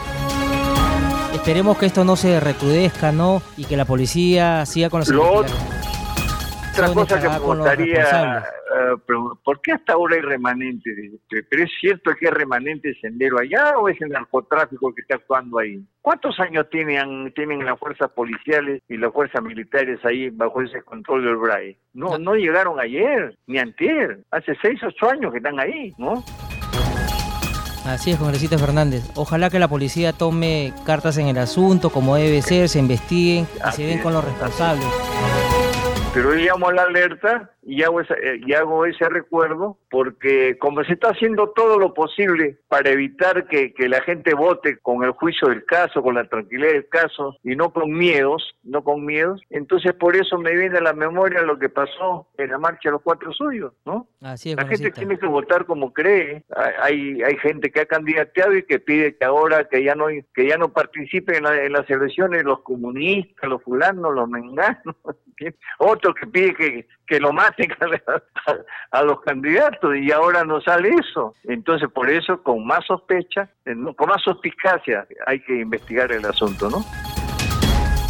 Esperemos 1.32 1.78
que 1.78 1.86
esto 1.86 2.04
no 2.04 2.16
se 2.16 2.40
recrudezca, 2.40 3.12
¿no? 3.12 3.40
Y 3.56 3.64
que 3.64 3.76
la 3.76 3.84
policía 3.84 4.66
siga 4.66 4.90
con 4.90 5.00
las 5.00 5.08
otra 6.72 6.92
cosa 6.92 7.20
que 7.20 7.28
me 7.28 7.38
gustaría, 7.38 8.38
eh, 8.38 9.14
¿por 9.44 9.60
qué 9.60 9.72
hasta 9.72 9.94
ahora 9.94 10.16
hay 10.16 10.22
remanentes? 10.22 10.94
¿Pero 11.28 11.64
es 11.64 11.70
cierto 11.80 12.12
que 12.18 12.28
hay 12.28 12.32
remanentes 12.32 12.96
sendero 13.00 13.38
allá 13.38 13.78
o 13.78 13.88
es 13.88 14.00
el 14.00 14.10
narcotráfico 14.10 14.94
que 14.94 15.02
está 15.02 15.16
actuando 15.16 15.58
ahí? 15.58 15.82
¿Cuántos 16.00 16.38
años 16.40 16.66
tienen, 16.70 17.32
tienen 17.34 17.64
las 17.64 17.78
fuerzas 17.78 18.10
policiales 18.10 18.82
y 18.88 18.96
las 18.96 19.12
fuerzas 19.12 19.42
militares 19.42 19.98
ahí 20.04 20.30
bajo 20.30 20.62
ese 20.62 20.82
control 20.82 21.24
del 21.24 21.36
BRAE? 21.36 21.78
No, 21.92 22.18
no 22.18 22.34
llegaron 22.34 22.78
ayer, 22.80 23.36
ni 23.46 23.58
antier, 23.58 24.20
hace 24.30 24.54
seis, 24.62 24.80
ocho 24.82 25.10
años 25.10 25.32
que 25.32 25.38
están 25.38 25.58
ahí, 25.58 25.92
¿no? 25.98 26.24
Así 27.84 28.10
es, 28.10 28.18
congresista 28.18 28.58
Fernández. 28.58 29.10
Ojalá 29.14 29.50
que 29.50 29.58
la 29.58 29.68
policía 29.68 30.12
tome 30.12 30.72
cartas 30.84 31.16
en 31.16 31.28
el 31.28 31.38
asunto, 31.38 31.90
como 31.90 32.16
debe 32.16 32.42
ser, 32.42 32.68
se 32.68 32.78
investiguen 32.78 33.46
y 33.68 33.72
se 33.72 33.82
den 33.82 34.00
con 34.00 34.12
los 34.12 34.24
responsables. 34.24 34.86
Pero 36.12 36.34
yo 36.34 36.40
llamo 36.40 36.68
a 36.68 36.72
la 36.72 36.82
alerta 36.82 37.50
y 37.62 37.82
hago, 37.82 38.00
eh, 38.00 38.40
y 38.46 38.52
hago 38.54 38.86
ese 38.86 39.08
recuerdo 39.08 39.78
porque 39.90 40.56
como 40.58 40.82
se 40.84 40.94
está 40.94 41.08
haciendo 41.08 41.50
todo 41.50 41.78
lo 41.78 41.92
posible 41.94 42.58
para 42.68 42.90
evitar 42.90 43.46
que, 43.48 43.74
la 43.90 44.00
gente 44.02 44.34
vote 44.34 44.78
con 44.78 45.02
el 45.02 45.10
juicio 45.12 45.48
del 45.48 45.64
caso, 45.64 46.02
con 46.02 46.14
la 46.14 46.28
tranquilidad 46.28 46.72
del 46.72 46.88
caso 46.88 47.36
y 47.42 47.56
no 47.56 47.72
con 47.72 47.90
miedos, 47.90 48.54
no 48.62 48.84
con 48.84 49.04
miedos, 49.04 49.40
entonces 49.50 49.92
por 49.94 50.14
eso 50.14 50.38
me 50.38 50.54
viene 50.54 50.78
a 50.78 50.82
la 50.82 50.92
memoria 50.92 51.42
lo 51.42 51.58
que 51.58 51.68
pasó 51.68 52.28
en 52.38 52.50
la 52.50 52.58
marcha 52.58 52.88
de 52.88 52.92
los 52.92 53.02
cuatro 53.02 53.32
suyos, 53.32 53.72
¿no? 53.84 54.06
Así 54.20 54.50
es, 54.50 54.56
la 54.56 54.66
gente 54.66 54.92
tiene 54.92 55.18
que 55.18 55.26
votar 55.26 55.66
como 55.66 55.92
cree. 55.92 56.44
Hay, 56.80 57.20
hay 57.22 57.36
gente 57.38 57.70
que 57.70 57.80
ha 57.80 57.86
candidateado 57.86 58.56
y 58.56 58.62
que 58.62 58.78
pide 58.78 59.16
que 59.16 59.24
ahora 59.24 59.64
que 59.64 59.82
ya 59.82 59.94
no 59.94 60.06
que 60.34 60.46
ya 60.46 60.56
no 60.56 60.72
participen 60.72 61.44
en, 61.46 61.72
las 61.72 61.90
elecciones 61.90 62.44
los 62.44 62.60
comunistas, 62.60 63.48
los 63.48 63.62
fulanos, 63.62 64.14
los 64.14 64.28
menganos, 64.28 64.96
otro 65.78 66.14
que 66.14 66.26
pide 66.26 66.54
que, 66.54 66.88
que 67.06 67.20
lo 67.20 67.32
maten 67.50 67.70
a, 68.90 69.02
los 69.02 69.20
candidatos 69.22 69.96
y 69.96 70.12
ahora 70.12 70.44
no 70.44 70.60
sale 70.60 70.90
eso. 70.90 71.34
Entonces, 71.44 71.88
por 71.92 72.10
eso, 72.10 72.42
con 72.42 72.66
más 72.66 72.84
sospecha, 72.86 73.48
eh, 73.64 73.74
con 73.96 74.08
más 74.08 74.22
suspicacia, 74.22 75.06
hay 75.26 75.40
que 75.40 75.60
investigar 75.60 76.12
el 76.12 76.24
asunto, 76.24 76.68
¿no? 76.70 76.84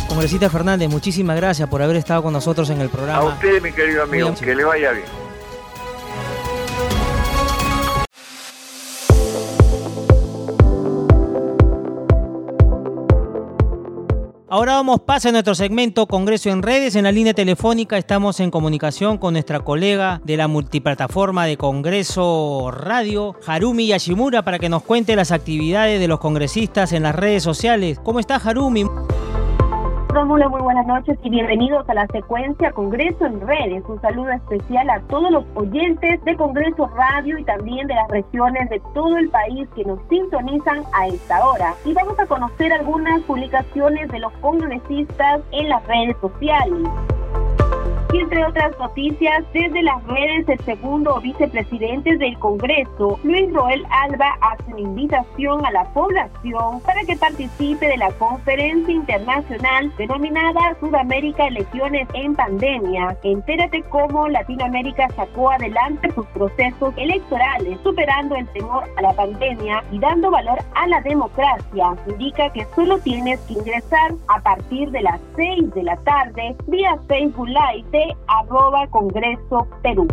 Congresista 0.09 0.51
Fernández, 0.51 0.89
muchísimas 0.89 1.37
gracias 1.37 1.69
por 1.69 1.83
haber 1.83 1.97
estado 1.97 2.23
con 2.25 2.33
nosotros 2.33 2.69
en 2.71 2.81
el 2.81 2.89
programa. 2.89 3.21
A 3.21 3.25
usted, 3.25 3.63
mi 3.63 3.73
querido 3.73 4.03
amigo, 4.03 4.35
que 4.35 4.55
le 4.55 4.65
vaya 4.65 4.93
bien. 4.93 5.20
Ahora 14.53 14.73
damos 14.73 15.03
paso 15.03 15.29
a 15.29 15.33
nuestro 15.33 15.55
segmento 15.55 16.09
Congreso 16.09 16.51
en 16.51 16.63
Redes. 16.63 16.97
En 16.97 17.05
la 17.05 17.13
línea 17.13 17.33
telefónica 17.33 17.97
estamos 17.97 18.41
en 18.41 18.51
comunicación 18.51 19.17
con 19.17 19.35
nuestra 19.35 19.61
colega 19.61 20.21
de 20.25 20.37
la 20.37 20.49
multiplataforma 20.49 21.47
de 21.47 21.57
Congreso 21.57 22.73
Radio, 22.73 23.37
Harumi 23.47 23.87
Yashimura, 23.87 24.43
para 24.43 24.59
que 24.59 24.69
nos 24.69 24.83
cuente 24.83 25.15
las 25.15 25.31
actividades 25.31 26.01
de 26.01 26.09
los 26.09 26.19
congresistas 26.19 26.93
en 26.93 27.05
las 27.05 27.15
redes 27.15 27.45
sociales. 27.45 28.01
¿Cómo 28.03 28.19
está 28.19 28.41
Harumi? 28.43 28.87
Rómulo, 30.21 30.51
muy 30.51 30.61
buenas 30.61 30.87
noches 30.87 31.19
y 31.23 31.31
bienvenidos 31.31 31.89
a 31.89 31.95
la 31.95 32.07
secuencia 32.09 32.73
Congreso 32.73 33.25
en 33.25 33.41
Redes. 33.41 33.83
Un 33.89 33.99
saludo 34.03 34.31
especial 34.33 34.91
a 34.91 35.01
todos 35.09 35.31
los 35.31 35.47
oyentes 35.55 36.23
de 36.23 36.37
Congreso 36.37 36.89
Radio 36.89 37.39
y 37.39 37.45
también 37.45 37.87
de 37.87 37.95
las 37.95 38.07
regiones 38.09 38.69
de 38.69 38.83
todo 38.93 39.17
el 39.17 39.31
país 39.31 39.67
que 39.75 39.83
nos 39.83 39.99
sintonizan 40.11 40.83
a 40.93 41.07
esta 41.07 41.49
hora. 41.49 41.75
Y 41.87 41.95
vamos 41.95 42.19
a 42.19 42.27
conocer 42.27 42.71
algunas 42.71 43.23
publicaciones 43.23 44.11
de 44.11 44.19
los 44.19 44.31
congresistas 44.43 45.41
en 45.53 45.71
las 45.71 45.87
redes 45.87 46.15
sociales. 46.21 46.87
Y 48.13 48.19
entre 48.19 48.45
otras 48.45 48.77
noticias, 48.79 49.45
desde 49.53 49.83
las 49.83 50.03
redes, 50.05 50.49
el 50.49 50.59
segundo 50.65 51.21
vicepresidente 51.21 52.17
del 52.17 52.37
Congreso, 52.41 53.21
Luis 53.23 53.53
Roel 53.53 53.85
Alba, 53.91 54.37
hace 54.41 54.65
una 54.73 54.81
invitación 54.81 55.65
a 55.65 55.71
la 55.71 55.85
población 55.93 56.81
para 56.85 57.03
que 57.05 57.15
participe 57.17 57.87
de 57.87 57.97
la 57.97 58.11
conferencia 58.13 58.93
internacional 58.93 59.93
denominada 59.97 60.77
Sudamérica 60.81 61.47
Elecciones 61.47 62.09
en 62.15 62.35
Pandemia. 62.35 63.17
Entérate 63.23 63.83
cómo 63.91 64.29
Latinoamérica 64.29 65.09
sacó 65.11 65.51
adelante 65.51 66.11
sus 66.13 66.27
procesos 66.29 66.93
electorales, 66.97 67.79
superando 67.85 68.35
el 68.35 68.49
temor 68.49 68.85
a 68.97 69.03
la 69.03 69.13
pandemia 69.13 69.85
y 69.93 70.01
dando 70.01 70.33
valor 70.33 70.59
a 70.75 70.89
la 70.89 71.01
democracia. 71.03 71.95
Indica 72.09 72.53
que 72.53 72.67
solo 72.75 72.99
tienes 72.99 73.39
que 73.43 73.55
ingresar 73.55 74.15
a 74.27 74.41
partir 74.41 74.91
de 74.91 75.03
las 75.03 75.21
6 75.37 75.75
de 75.75 75.83
la 75.85 75.97
tarde 75.99 76.57
vía 76.67 76.99
Facebook 77.07 77.49
Live 77.49 78.00
arroba 78.27 78.87
Congreso 78.89 79.67
Perú. 79.83 80.07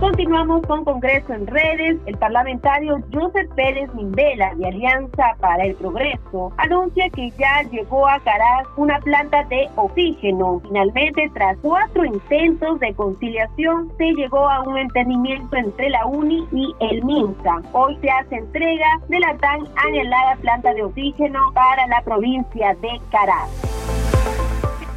Continuamos 0.00 0.60
con 0.66 0.84
Congreso 0.84 1.32
en 1.32 1.46
redes. 1.46 1.98
El 2.06 2.18
parlamentario 2.18 2.98
Joseph 3.12 3.50
Pérez 3.54 3.92
Mindela 3.94 4.52
de 4.56 4.66
Alianza 4.66 5.36
para 5.40 5.64
el 5.64 5.74
Progreso 5.76 6.52
anuncia 6.58 7.08
que 7.10 7.30
ya 7.30 7.62
llegó 7.70 8.06
a 8.06 8.18
Caraz 8.20 8.66
una 8.76 8.98
planta 8.98 9.44
de 9.44 9.68
oxígeno. 9.76 10.60
Finalmente, 10.64 11.30
tras 11.32 11.56
cuatro 11.62 12.04
intentos 12.04 12.80
de 12.80 12.92
conciliación, 12.94 13.90
se 13.96 14.12
llegó 14.12 14.48
a 14.48 14.60
un 14.62 14.76
entendimiento 14.76 15.56
entre 15.56 15.88
la 15.88 16.04
UNI 16.06 16.48
y 16.52 16.74
el 16.80 17.02
MINSA. 17.04 17.62
Hoy 17.72 17.96
se 18.02 18.10
hace 18.10 18.36
entrega 18.36 19.00
de 19.08 19.20
la 19.20 19.34
tan 19.38 19.60
anhelada 19.86 20.36
planta 20.36 20.74
de 20.74 20.82
oxígeno 20.82 21.40
para 21.54 21.86
la 21.86 22.02
provincia 22.02 22.74
de 22.82 23.00
Caraz. 23.10 23.83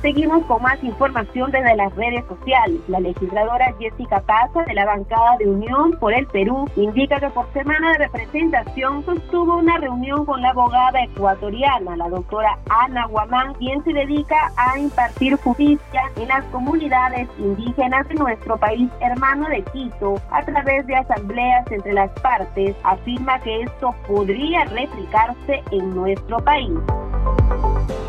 Seguimos 0.08 0.46
con 0.46 0.62
más 0.62 0.82
información 0.86 1.52
desde 1.52 1.76
las 1.76 1.94
redes 1.98 2.24
sociales. 2.30 2.80
La 2.88 3.02
legisladora 3.02 3.76
Jessica 3.78 4.22
Paza 4.22 4.64
de 4.64 4.74
la 4.74 4.86
bancada 4.86 5.36
de 5.38 5.50
Unión 5.50 5.98
por 6.00 6.14
el 6.14 6.26
Perú 6.28 6.66
indica 6.78 7.20
que 7.20 7.30
por 7.32 7.52
semana 7.52 7.92
de 7.92 7.98
representación 8.06 9.04
sostuvo 9.04 9.58
una 9.58 9.78
reunión 9.80 10.26
con 10.26 10.42
la 10.42 10.52
abogada 10.52 11.04
ecuatoriana, 11.04 11.98
la 11.98 12.08
doctora 12.08 12.58
Ana 12.70 13.06
Guamán, 13.08 13.54
quien 13.56 13.84
se 13.84 13.92
dedica 13.92 14.50
a 14.56 14.80
impartir 14.80 15.36
justicia 15.36 16.04
en 16.16 16.30
las 16.30 16.46
comunidades 16.54 17.28
indígenas 17.38 18.08
de 18.08 18.16
nuestro 18.16 18.56
país 18.56 18.90
hermano 19.02 19.50
de 19.50 19.62
Quito 19.74 20.22
a 20.32 20.42
través 20.46 20.88
de 20.88 20.96
asambleas 20.96 21.70
entre 21.70 21.92
las 21.92 22.12
partes. 22.22 22.78
Afirma 22.84 23.42
que 23.42 23.64
esto 23.64 23.94
podría 24.08 24.64
replicarse 24.64 25.62
en 25.72 25.94
nuestro 25.94 26.40
país. 26.40 26.80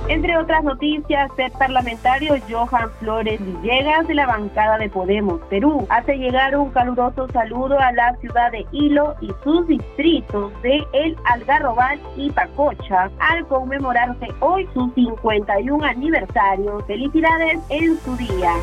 Entre 0.08 0.38
otras 0.38 0.64
noticias, 0.64 1.30
el 1.36 1.52
parlamentario 1.52 2.34
Johan 2.48 2.90
Flores 2.98 3.38
Villegas 3.44 4.08
de 4.08 4.14
la 4.14 4.26
bancada 4.26 4.78
de 4.78 4.88
Podemos 4.88 5.38
Perú 5.50 5.86
hace 5.90 6.16
llegar 6.16 6.56
un 6.56 6.70
caluroso 6.70 7.28
saludo 7.28 7.78
a 7.78 7.92
la 7.92 8.16
ciudad 8.16 8.50
de 8.50 8.64
Hilo 8.72 9.14
y 9.20 9.30
sus 9.44 9.68
distritos 9.68 10.50
de 10.62 10.82
El 10.94 11.14
Algarrobal 11.26 12.00
y 12.16 12.30
Pacocha 12.30 13.10
al 13.18 13.46
conmemorarse 13.48 14.28
hoy 14.40 14.66
su 14.72 14.90
51 14.94 15.84
aniversario. 15.84 16.80
Felicidades 16.86 17.60
en 17.68 17.98
su 17.98 18.16
día. 18.16 18.54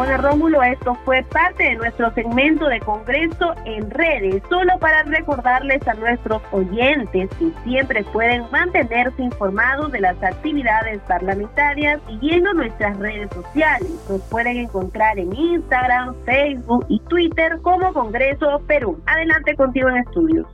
Bueno, 0.00 0.16
Rómulo, 0.16 0.62
esto 0.62 0.94
fue 1.04 1.22
parte 1.24 1.62
de 1.62 1.74
nuestro 1.74 2.10
segmento 2.14 2.68
de 2.68 2.80
Congreso 2.80 3.54
en 3.66 3.90
redes, 3.90 4.42
solo 4.48 4.78
para 4.78 5.02
recordarles 5.02 5.86
a 5.86 5.92
nuestros 5.92 6.40
oyentes 6.52 7.28
que 7.38 7.52
siempre 7.64 8.02
pueden 8.04 8.50
mantenerse 8.50 9.22
informados 9.22 9.92
de 9.92 10.00
las 10.00 10.16
actividades 10.22 11.02
parlamentarias 11.02 12.00
siguiendo 12.06 12.54
nuestras 12.54 12.98
redes 12.98 13.28
sociales. 13.34 13.90
Nos 14.08 14.22
pueden 14.22 14.56
encontrar 14.56 15.18
en 15.18 15.36
Instagram, 15.36 16.14
Facebook 16.24 16.86
y 16.88 16.98
Twitter 17.00 17.58
como 17.60 17.92
Congreso 17.92 18.62
Perú. 18.66 18.98
Adelante 19.04 19.54
contigo 19.54 19.90
en 19.90 19.98
estudios. 19.98 20.46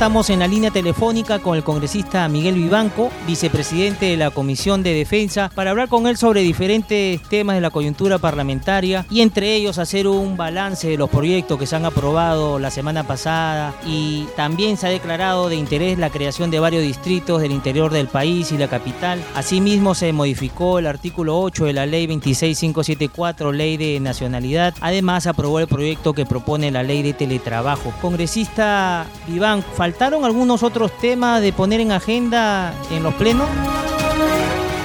Estamos 0.00 0.30
en 0.30 0.38
la 0.38 0.48
línea 0.48 0.70
telefónica 0.70 1.40
con 1.40 1.58
el 1.58 1.62
congresista 1.62 2.26
Miguel 2.26 2.54
Vivanco, 2.54 3.10
vicepresidente 3.26 4.06
de 4.06 4.16
la 4.16 4.30
Comisión 4.30 4.82
de 4.82 4.94
Defensa, 4.94 5.50
para 5.54 5.72
hablar 5.72 5.90
con 5.90 6.06
él 6.06 6.16
sobre 6.16 6.40
diferentes 6.40 7.20
temas 7.24 7.56
de 7.56 7.60
la 7.60 7.68
coyuntura 7.68 8.16
parlamentaria 8.16 9.04
y 9.10 9.20
entre 9.20 9.54
ellos 9.54 9.76
hacer 9.76 10.08
un 10.08 10.38
balance 10.38 10.88
de 10.88 10.96
los 10.96 11.10
proyectos 11.10 11.58
que 11.58 11.66
se 11.66 11.76
han 11.76 11.84
aprobado 11.84 12.58
la 12.58 12.70
semana 12.70 13.02
pasada 13.02 13.74
y 13.84 14.24
también 14.36 14.78
se 14.78 14.86
ha 14.86 14.90
declarado 14.90 15.50
de 15.50 15.56
interés 15.56 15.98
la 15.98 16.08
creación 16.08 16.50
de 16.50 16.60
varios 16.60 16.82
distritos 16.82 17.42
del 17.42 17.52
interior 17.52 17.92
del 17.92 18.08
país 18.08 18.52
y 18.52 18.56
la 18.56 18.68
capital. 18.68 19.22
Asimismo 19.34 19.94
se 19.94 20.14
modificó 20.14 20.78
el 20.78 20.86
artículo 20.86 21.38
8 21.38 21.66
de 21.66 21.72
la 21.74 21.84
ley 21.84 22.06
26574, 22.06 23.52
ley 23.52 23.76
de 23.76 24.00
nacionalidad. 24.00 24.72
Además 24.80 25.26
aprobó 25.26 25.60
el 25.60 25.68
proyecto 25.68 26.14
que 26.14 26.24
propone 26.24 26.70
la 26.70 26.82
ley 26.82 27.02
de 27.02 27.12
teletrabajo. 27.12 27.92
Congresista 28.00 29.04
Vivanco, 29.28 29.68
¿faltaron 29.90 30.24
algunos 30.24 30.62
otros 30.62 30.96
temas 30.98 31.42
de 31.42 31.52
poner 31.52 31.80
en 31.80 31.90
agenda 31.90 32.72
en 32.92 33.02
los 33.02 33.12
plenos? 33.14 33.48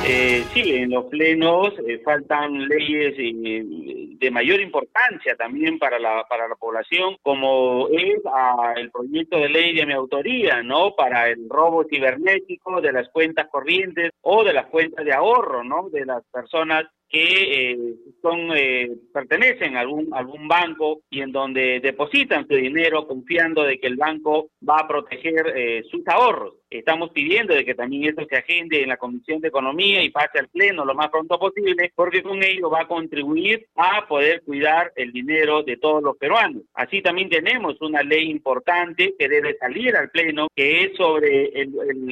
Eh, 0.07 0.43
sí, 0.51 0.77
en 0.77 0.89
los 0.89 1.05
plenos 1.05 1.73
eh, 1.87 2.01
faltan 2.03 2.67
leyes 2.67 3.13
eh, 3.19 3.63
de 4.17 4.31
mayor 4.31 4.61
importancia 4.61 5.35
también 5.35 5.77
para 5.77 5.99
la 5.99 6.25
para 6.27 6.47
la 6.47 6.55
población, 6.55 7.17
como 7.21 7.87
es 7.89 8.19
ah, 8.25 8.73
el 8.77 8.89
proyecto 8.89 9.37
de 9.37 9.49
ley 9.49 9.75
de 9.75 9.85
mi 9.85 9.93
autoría, 9.93 10.63
¿no? 10.63 10.95
Para 10.95 11.29
el 11.29 11.47
robo 11.49 11.83
cibernético 11.87 12.81
de 12.81 12.91
las 12.91 13.07
cuentas 13.09 13.47
corrientes 13.51 14.09
o 14.21 14.43
de 14.43 14.53
las 14.53 14.65
cuentas 14.67 15.05
de 15.05 15.13
ahorro, 15.13 15.63
¿no? 15.63 15.89
De 15.91 16.03
las 16.03 16.23
personas 16.31 16.85
que 17.15 17.71
eh, 17.71 17.77
son 18.21 18.51
eh, 18.57 18.91
pertenecen 19.13 19.77
a 19.77 19.79
algún 19.79 20.13
algún 20.13 20.49
banco 20.49 20.99
y 21.09 21.21
en 21.21 21.31
donde 21.31 21.79
depositan 21.79 22.45
su 22.45 22.55
dinero 22.55 23.07
confiando 23.07 23.63
de 23.63 23.79
que 23.79 23.87
el 23.87 23.95
banco 23.95 24.49
va 24.67 24.79
a 24.79 24.87
proteger 24.87 25.53
eh, 25.55 25.83
sus 25.89 26.05
ahorros. 26.07 26.55
Estamos 26.69 27.11
pidiendo 27.11 27.53
de 27.53 27.63
que 27.63 27.73
también 27.73 28.09
esto 28.09 28.25
se 28.27 28.35
agende 28.35 28.81
en 28.81 28.89
la 28.89 28.97
Comisión 28.97 29.39
de 29.39 29.47
Economía 29.47 30.03
y 30.03 30.09
pase 30.09 30.39
al 30.39 30.49
Pleno 30.49 30.83
lo 30.83 30.93
más 30.93 31.09
pronto 31.09 31.39
posible, 31.39 31.93
porque 31.95 32.21
con 32.21 32.43
ello 32.43 32.69
va 32.69 32.81
a 32.81 32.87
contribuir 32.87 33.67
a 33.75 34.05
poder 34.07 34.41
cuidar 34.41 34.91
el 34.97 35.13
dinero 35.13 35.63
de 35.63 35.77
todos 35.77 36.03
los 36.03 36.17
peruanos. 36.17 36.63
Así 36.73 37.01
también 37.01 37.29
tenemos 37.29 37.79
una 37.79 38.03
ley 38.03 38.29
importante 38.29 39.13
que 39.17 39.29
debe 39.29 39.55
salir 39.57 39.95
al 39.95 40.09
Pleno, 40.09 40.47
que 40.53 40.83
es 40.83 40.97
sobre 40.97 41.45
el, 41.61 41.71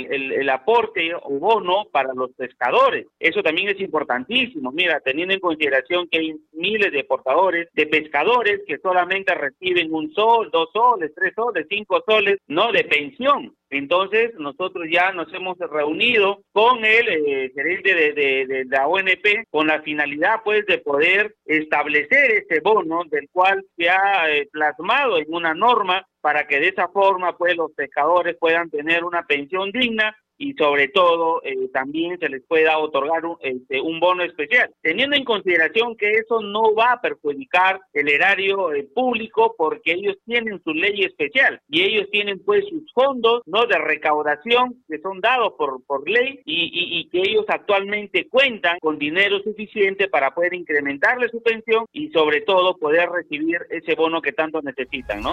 el, 0.09 0.31
el 0.31 0.49
aporte 0.49 1.13
o 1.13 1.39
bono 1.39 1.87
para 1.91 2.13
los 2.13 2.31
pescadores. 2.31 3.07
Eso 3.19 3.43
también 3.43 3.67
es 3.67 3.79
importantísimo 3.81 4.71
mira, 4.71 4.92
teniendo 5.01 5.33
en 5.33 5.39
consideración 5.39 6.07
que 6.09 6.19
hay 6.19 6.35
miles 6.51 6.91
de 6.91 7.03
portadores, 7.03 7.67
de 7.73 7.87
pescadores 7.87 8.61
que 8.67 8.77
solamente 8.79 9.33
reciben 9.35 9.93
un 9.93 10.13
sol, 10.13 10.49
dos 10.51 10.69
soles, 10.73 11.11
tres 11.15 11.33
soles, 11.35 11.65
cinco 11.69 12.03
soles, 12.07 12.39
no 12.47 12.71
de 12.71 12.83
pensión. 12.83 13.55
Entonces, 13.69 14.35
nosotros 14.37 14.85
ya 14.91 15.11
nos 15.13 15.33
hemos 15.33 15.57
reunido 15.57 16.43
con 16.51 16.85
el 16.85 17.09
eh, 17.09 17.51
gerente 17.55 17.95
de, 18.13 18.65
la 18.69 18.87
ONP 18.87 19.47
con 19.49 19.65
la 19.65 19.81
finalidad, 19.81 20.41
pues, 20.43 20.65
de 20.67 20.77
poder 20.77 21.35
establecer 21.45 22.45
ese 22.47 22.59
bono 22.59 23.01
del 23.09 23.27
cual 23.31 23.65
se 23.75 23.89
ha 23.89 24.29
eh, 24.29 24.47
plasmado 24.51 25.17
en 25.17 25.25
una 25.29 25.55
norma 25.55 26.05
para 26.21 26.45
que 26.45 26.59
de 26.59 26.67
esa 26.67 26.87
forma, 26.89 27.35
pues, 27.35 27.57
los 27.57 27.71
pescadores 27.73 28.37
puedan 28.39 28.69
tener 28.69 29.03
una 29.03 29.23
pensión 29.23 29.71
digna 29.71 30.15
y 30.43 30.53
sobre 30.55 30.89
todo 30.89 31.41
eh, 31.43 31.69
también 31.71 32.19
se 32.19 32.27
les 32.27 32.43
pueda 32.43 32.77
otorgar 32.77 33.25
un, 33.25 33.37
este, 33.41 33.79
un, 33.79 34.01
bono 34.01 34.23
especial, 34.23 34.69
teniendo 34.81 35.15
en 35.15 35.23
consideración 35.23 35.95
que 35.95 36.11
eso 36.11 36.41
no 36.41 36.75
va 36.75 36.91
a 36.91 37.01
perjudicar 37.01 37.79
el 37.93 38.09
erario 38.09 38.73
eh, 38.73 38.85
público 38.93 39.55
porque 39.57 39.93
ellos 39.93 40.17
tienen 40.25 40.61
su 40.61 40.73
ley 40.73 41.05
especial 41.05 41.61
y 41.69 41.83
ellos 41.83 42.09
tienen 42.11 42.43
pues 42.43 42.65
sus 42.67 42.91
fondos 42.91 43.41
no 43.45 43.65
de 43.67 43.77
recaudación 43.77 44.83
que 44.89 44.99
son 44.99 45.21
dados 45.21 45.53
por, 45.57 45.81
por 45.85 46.09
ley 46.09 46.41
y, 46.43 46.63
y, 46.63 46.99
y 46.99 47.09
que 47.09 47.19
ellos 47.19 47.45
actualmente 47.47 48.27
cuentan 48.27 48.79
con 48.81 48.99
dinero 48.99 49.39
suficiente 49.43 50.09
para 50.09 50.31
poder 50.35 50.55
incrementarle 50.55 51.29
su 51.29 51.41
pensión 51.41 51.85
y 51.93 52.09
sobre 52.09 52.41
todo 52.41 52.75
poder 52.75 53.09
recibir 53.09 53.61
ese 53.69 53.95
bono 53.95 54.21
que 54.21 54.33
tanto 54.33 54.61
necesitan, 54.61 55.21
¿no? 55.21 55.31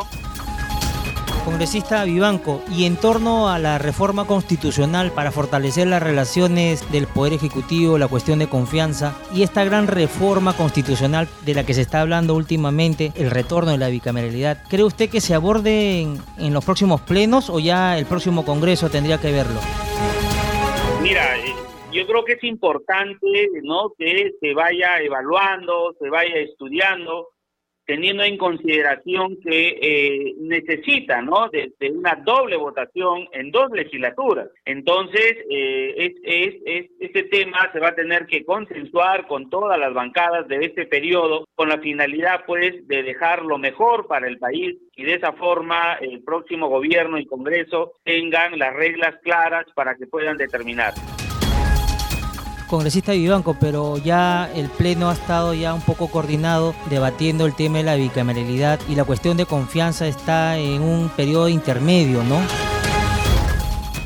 Congresista 1.51 2.05
Vivanco, 2.05 2.63
y 2.71 2.85
en 2.85 2.97
torno 2.97 3.49
a 3.49 3.59
la 3.59 3.77
reforma 3.77 4.25
constitucional 4.25 5.11
para 5.11 5.33
fortalecer 5.33 5.89
las 5.89 6.01
relaciones 6.01 6.91
del 6.93 7.09
Poder 7.09 7.33
Ejecutivo, 7.33 7.99
la 7.99 8.07
cuestión 8.07 8.39
de 8.39 8.47
confianza 8.47 9.21
y 9.35 9.43
esta 9.43 9.65
gran 9.65 9.89
reforma 9.89 10.57
constitucional 10.57 11.27
de 11.45 11.55
la 11.55 11.67
que 11.67 11.75
se 11.75 11.81
está 11.81 12.03
hablando 12.03 12.37
últimamente, 12.37 13.11
el 13.17 13.33
retorno 13.33 13.73
de 13.73 13.79
la 13.79 13.89
bicameralidad, 13.89 14.63
¿cree 14.69 14.85
usted 14.85 15.11
que 15.11 15.21
se 15.21 15.35
aborde 15.35 16.03
en, 16.03 16.55
los 16.55 16.65
próximos 16.65 17.01
plenos 17.01 17.51
o 17.51 17.59
ya 17.59 17.99
el 17.99 18.07
próximo 18.07 18.45
Congreso 18.45 18.89
tendría 18.89 19.19
que 19.19 19.33
verlo? 19.33 19.59
Mira, 21.03 21.37
eh, 21.37 21.53
yo 21.93 22.07
creo 22.07 22.25
que 22.25 22.35
es 22.35 22.45
importante 22.45 23.49
¿no? 23.65 23.93
que 23.99 24.31
se 24.41 24.55
vaya 24.55 25.01
evaluando, 25.03 25.97
se 25.99 26.09
vaya 26.11 26.37
estudiando 26.37 27.27
teniendo 27.91 28.23
en 28.23 28.39
consideración 28.39 29.37
que 29.41 29.77
eh, 29.83 30.35
necesita 30.39 31.21
¿no? 31.23 31.49
De, 31.49 31.73
una 31.91 32.15
doble 32.25 32.57
votación 32.57 33.27
en 33.33 33.51
dos 33.51 33.69
legislaturas. 33.73 34.49
Entonces, 34.65 35.39
eh, 35.51 35.95
es, 35.97 36.13
es, 36.23 36.55
es, 36.67 36.91
este 37.01 37.25
tema 37.25 37.69
se 37.73 37.81
va 37.81 37.89
a 37.89 37.95
tener 37.97 38.27
que 38.27 38.45
consensuar 38.45 39.27
con 39.27 39.51
todas 39.51 39.77
las 39.77 39.93
bancadas 39.93 40.47
de 40.47 40.67
este 40.67 40.87
periodo, 40.87 41.49
con 41.57 41.69
la 41.69 41.81
finalidad, 41.81 42.45
pues, 42.47 42.87
de 42.87 43.03
dejar 43.03 43.45
lo 43.45 43.59
mejor 43.59 44.07
para 44.07 44.29
el 44.29 44.39
país 44.39 44.77
y 44.95 45.03
de 45.03 45.15
esa 45.15 45.33
forma 45.33 45.95
el 45.95 46.23
próximo 46.23 46.69
gobierno 46.69 47.19
y 47.19 47.27
Congreso 47.27 47.95
tengan 48.05 48.57
las 48.57 48.73
reglas 48.73 49.17
claras 49.25 49.67
para 49.75 49.97
que 49.97 50.07
puedan 50.07 50.37
determinar 50.37 50.95
congresista 52.71 53.13
Vivanco, 53.13 53.55
pero 53.59 53.99
ya 53.99 54.49
el 54.55 54.71
Pleno 54.71 55.11
ha 55.11 55.15
estado 55.15 55.53
ya 55.53 55.75
un 55.75 55.83
poco 55.83 56.07
coordinado 56.07 56.73
debatiendo 56.89 57.45
el 57.45 57.55
tema 57.55 57.79
de 57.79 57.85
la 57.85 57.97
bicameralidad 57.97 58.79
y 58.89 58.95
la 58.95 59.05
cuestión 59.05 59.37
de 59.37 59.45
confianza 59.45 60.07
está 60.07 60.57
en 60.57 60.81
un 60.81 61.11
periodo 61.11 61.49
intermedio, 61.49 62.23
¿no? 62.23 62.41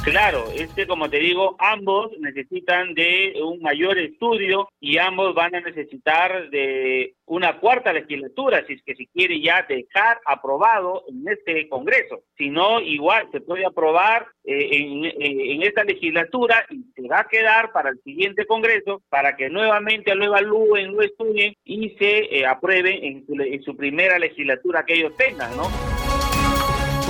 Claro, 0.05 0.45
este, 0.55 0.87
como 0.87 1.09
te 1.09 1.17
digo, 1.17 1.57
ambos 1.59 2.11
necesitan 2.19 2.93
de 2.93 3.41
un 3.43 3.63
mayor 3.63 3.99
estudio 3.99 4.69
y 4.79 4.99
ambos 4.99 5.35
van 5.35 5.55
a 5.55 5.61
necesitar 5.63 6.51
de 6.51 7.15
una 7.25 7.59
cuarta 7.59 7.91
legislatura, 7.91 8.63
si 8.67 8.75
es 8.75 8.83
que 8.83 8.97
se 8.97 9.07
quiere 9.07 9.41
ya 9.41 9.65
dejar 9.67 10.21
aprobado 10.27 11.05
en 11.09 11.27
este 11.27 11.71
Congreso. 11.71 12.21
Si 12.37 12.51
no, 12.51 12.81
igual 12.81 13.29
se 13.33 13.41
puede 13.41 13.65
aprobar 13.65 14.27
eh, 14.45 14.69
en, 14.73 15.05
eh, 15.07 15.67
esta 15.67 15.85
legislatura 15.85 16.67
y 16.69 16.85
se 16.95 17.09
va 17.09 17.21
a 17.21 17.29
quedar 17.29 17.73
para 17.73 17.89
el 17.89 17.99
siguiente 18.03 18.45
Congreso 18.45 19.01
para 19.09 19.37
que 19.37 19.49
nuevamente 19.49 20.15
lo 20.15 20.27
evalúen, 20.27 20.95
lo 20.95 21.01
estudien 21.01 21.55
y 21.65 21.97
se 21.99 22.41
eh, 22.41 22.45
aprueben 22.45 23.03
en 23.03 23.27
su, 23.27 23.41
en 23.41 23.63
su 23.63 23.75
primera 23.75 24.19
legislatura 24.19 24.85
que 24.85 24.97
ellos 24.97 25.17
tengan, 25.17 25.57
¿no? 25.57 25.94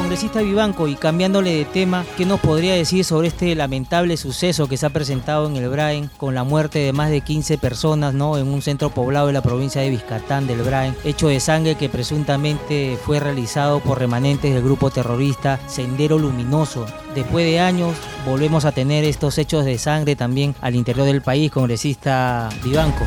Congresista 0.04 0.42
Vivanco, 0.42 0.86
y 0.86 0.96
cambiándole 0.96 1.56
de 1.56 1.64
tema, 1.64 2.04
¿qué 2.18 2.26
nos 2.26 2.38
podría 2.38 2.74
decir 2.74 3.06
sobre 3.06 3.28
este 3.28 3.54
lamentable 3.54 4.18
suceso 4.18 4.68
que 4.68 4.76
se 4.76 4.84
ha 4.84 4.90
presentado 4.90 5.46
en 5.46 5.56
el 5.56 5.70
Brain 5.70 6.10
con 6.18 6.34
la 6.34 6.44
muerte 6.44 6.78
de 6.80 6.92
más 6.92 7.08
de 7.08 7.22
15 7.22 7.56
personas 7.56 8.12
¿no? 8.12 8.36
en 8.36 8.48
un 8.48 8.60
centro 8.60 8.90
poblado 8.90 9.28
de 9.28 9.32
la 9.32 9.40
provincia 9.40 9.80
de 9.80 9.88
Vizcatán 9.88 10.46
del 10.46 10.60
Brain, 10.60 10.94
hecho 11.04 11.28
de 11.28 11.40
sangre 11.40 11.76
que 11.76 11.88
presuntamente 11.88 12.98
fue 13.02 13.18
realizado 13.18 13.80
por 13.80 13.98
remanentes 13.98 14.52
del 14.52 14.62
grupo 14.62 14.90
terrorista 14.90 15.58
Sendero 15.68 16.18
Luminoso? 16.18 16.84
Después 17.14 17.46
de 17.46 17.60
años 17.60 17.96
volvemos 18.26 18.66
a 18.66 18.72
tener 18.72 19.04
estos 19.04 19.38
hechos 19.38 19.64
de 19.64 19.78
sangre 19.78 20.16
también 20.16 20.54
al 20.60 20.74
interior 20.74 21.06
del 21.06 21.22
país, 21.22 21.50
congresista 21.50 22.50
Vivanco. 22.62 23.06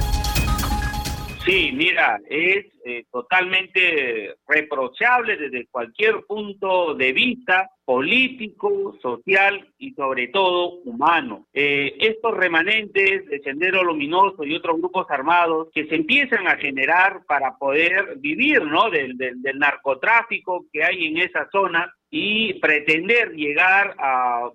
Sí, 1.47 1.71
mira, 1.73 2.19
es 2.29 2.65
eh, 2.83 3.05
totalmente 3.09 4.35
reprochable 4.45 5.37
desde 5.37 5.65
cualquier 5.67 6.25
punto 6.27 6.93
de 6.93 7.13
vista 7.13 7.69
político, 7.85 8.97
social 9.01 9.65
y 9.77 9.93
sobre 9.93 10.27
todo 10.27 10.71
humano. 10.83 11.47
Eh, 11.53 11.95
estos 12.01 12.35
remanentes 12.35 13.25
de 13.27 13.39
Sendero 13.45 13.81
Luminoso 13.85 14.43
y 14.43 14.55
otros 14.55 14.77
grupos 14.79 15.07
armados 15.09 15.69
que 15.73 15.87
se 15.87 15.95
empiezan 15.95 16.49
a 16.49 16.57
generar 16.57 17.21
para 17.25 17.55
poder 17.55 18.17
vivir 18.17 18.65
¿no? 18.65 18.89
del, 18.89 19.15
del, 19.17 19.57
narcotráfico 19.57 20.65
que 20.73 20.83
hay 20.83 21.05
en 21.05 21.19
esa 21.19 21.47
zona 21.49 21.93
y 22.09 22.55
pretender 22.55 23.31
llegar 23.31 23.95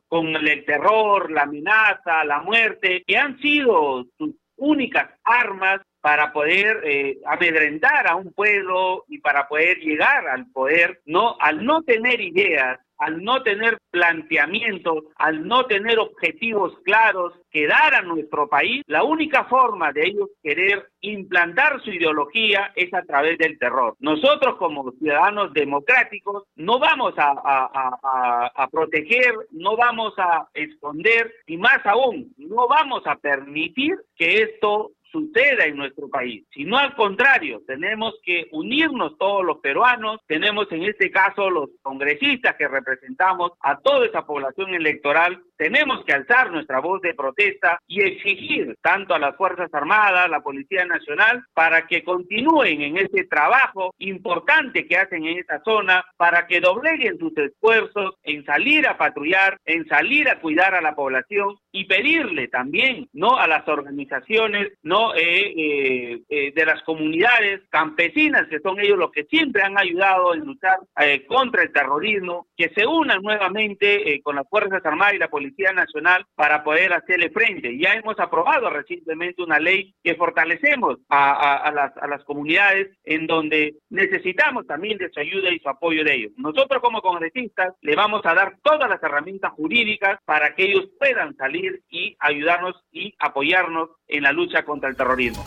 con 0.09 0.26
el 0.37 0.64
terror, 0.66 1.31
la 1.31 1.44
amenaza, 1.44 2.22
la 2.26 2.42
muerte, 2.42 3.02
que 3.07 3.16
han 3.16 3.38
sido 3.38 4.05
sus 4.18 4.35
únicas 4.57 5.09
armas 5.24 5.81
para 6.03 6.33
poder 6.33 6.83
eh, 6.85 7.19
amedrentar 7.25 8.09
a 8.09 8.17
un 8.17 8.33
pueblo 8.33 9.05
y 9.09 9.19
para 9.19 9.49
poder 9.49 9.79
llegar 9.79 10.27
al 10.29 10.51
poder, 10.51 11.01
no 11.07 11.37
al 11.38 11.65
no 11.65 11.83
tener 11.83 12.21
ideas, 12.21 12.81
al 12.99 13.23
no 13.23 13.43
tener 13.43 13.79
planteamientos, 13.91 15.05
al 15.17 15.47
no 15.47 15.67
tener 15.67 15.99
objetivos 15.99 16.73
claros 16.85 17.33
que 17.51 17.67
dar 17.67 17.95
a 17.95 18.03
nuestro 18.03 18.49
país, 18.49 18.83
la 18.87 19.05
única 19.05 19.45
forma 19.45 19.93
de 19.93 20.07
ellos 20.07 20.29
querer 20.43 20.88
implantar 21.01 21.81
su 21.83 21.91
ideología 21.91 22.73
es 22.77 22.93
a 22.95 23.03
través 23.03 23.38
del 23.38 23.59
terror. 23.59 23.97
Nosotros 23.99 24.57
como 24.57 24.91
ciudadanos 24.93 25.53
democráticos 25.53 26.45
no 26.57 26.79
vamos 26.79 27.15
a, 27.17 27.33
a, 27.33 28.51
a, 28.55 28.69
proteger, 28.69 29.35
no 29.51 29.77
vamos 29.77 30.15
a 30.19 30.49
esconder 30.55 31.33
y 31.47 31.57
más 31.57 31.85
aún, 31.85 32.33
no 32.38 32.69
vamos 32.69 33.03
a 33.07 33.17
permitir 33.17 33.97
que 34.17 34.43
esto 34.43 34.93
suceda 35.12 35.64
en 35.66 35.77
nuestro 35.77 36.09
país, 36.09 36.44
sino 36.53 36.79
al 36.79 36.96
contrario, 36.96 37.62
tenemos 37.66 38.14
que 38.25 38.48
unirnos 38.51 39.18
todos 39.18 39.44
los 39.44 39.59
peruanos, 39.59 40.20
tenemos 40.27 40.66
en 40.72 40.85
este 40.85 41.11
caso 41.11 41.51
los 41.51 41.68
congresistas 41.83 42.57
que 42.57 42.66
representamos 42.66 43.53
a 43.61 43.79
toda 43.79 44.07
esa 44.07 44.25
población 44.25 44.75
electoral, 44.75 45.42
tenemos 45.62 46.05
que 46.05 46.12
alzar 46.12 46.51
nuestra 46.51 46.81
voz 46.81 47.01
de 47.03 47.14
protesta 47.14 47.79
y 47.87 48.03
exigir 48.03 48.77
tanto 48.83 49.14
a 49.14 49.20
las 49.20 49.37
Fuerzas 49.37 49.72
Armadas, 49.72 50.29
la 50.29 50.40
Policía 50.40 50.85
Nacional, 50.85 51.44
para 51.55 51.87
que 51.87 52.03
continúen 52.03 52.83
en 52.83 52.96
ese 52.96 53.27
trabajo 53.31 53.94
importante 53.98 54.88
que 54.88 54.96
hacen 54.96 55.25
en 55.25 55.38
esta 55.38 55.62
zona, 55.62 56.05
para 56.16 56.48
que 56.48 56.59
dobleguen 56.59 57.16
sus 57.16 57.33
esfuerzos 57.38 58.16
en 58.25 58.44
salir 58.44 58.88
a 58.88 58.98
patrullar, 58.98 59.57
en 59.64 59.87
salir 59.87 60.29
a 60.29 60.40
cuidar 60.40 60.75
a 60.75 60.81
la 60.81 60.96
población 60.96 61.55
y 61.72 61.87
pedirle 61.87 62.48
también 62.48 63.09
no 63.14 63.38
a 63.38 63.46
las 63.46 63.66
organizaciones 63.66 64.72
no 64.83 65.14
eh, 65.14 65.53
eh, 65.57 66.22
eh, 66.29 66.53
de 66.55 66.66
las 66.66 66.83
comunidades 66.83 67.62
campesinas 67.70 68.46
que 68.48 68.61
son 68.61 68.79
ellos 68.79 68.98
los 68.98 69.11
que 69.11 69.25
siempre 69.25 69.62
han 69.62 69.79
ayudado 69.79 70.35
en 70.35 70.40
luchar 70.40 70.79
contra 71.27 71.62
el 71.62 71.72
terrorismo 71.72 72.46
que 72.57 72.70
se 72.75 72.87
unan 72.87 73.22
nuevamente 73.22 74.20
con 74.22 74.37
las 74.37 74.46
fuerzas 74.48 74.85
armadas 74.85 75.14
y 75.14 75.18
la 75.18 75.29
policía 75.29 75.52
nacional 75.75 76.25
para 76.35 76.65
poder 76.65 76.93
hacerle 76.93 77.31
frente 77.31 77.79
ya 77.79 77.95
hemos 77.95 78.19
aprobado 78.19 78.71
recientemente 78.71 79.43
una 79.43 79.59
ley 79.59 79.95
que 80.03 80.15
fortalecemos 80.15 80.99
a, 81.09 81.71
las, 81.75 81.97
a 81.97 82.07
las 82.07 82.25
comunidades 82.25 82.97
en 83.05 83.27
donde 83.27 83.75
necesitamos 83.91 84.67
también 84.67 84.99
de 84.99 85.11
su 85.11 85.21
ayuda 85.21 85.51
y 85.51 85.59
su 85.59 85.69
apoyo 85.69 86.05
de 86.05 86.15
ellos 86.15 86.33
nosotros 86.37 86.81
como 86.81 87.03
congresistas 87.03 87.75
le 87.81 87.95
vamos 87.95 88.23
a 88.25 88.35
dar 88.35 88.57
todas 88.62 88.88
las 88.88 89.03
herramientas 89.03 89.53
jurídicas 89.53 90.19
para 90.25 90.55
que 90.55 90.65
ellos 90.65 90.88
puedan 90.99 91.37
salir 91.37 91.83
y 91.91 92.17
ayudarnos 92.19 92.75
y 92.91 93.15
apoyarnos 93.19 93.91
en 94.09 94.23
la 94.23 94.33
lucha 94.33 94.65
contra 94.65 94.88
el 94.88 94.97
terrorismo. 94.97 95.45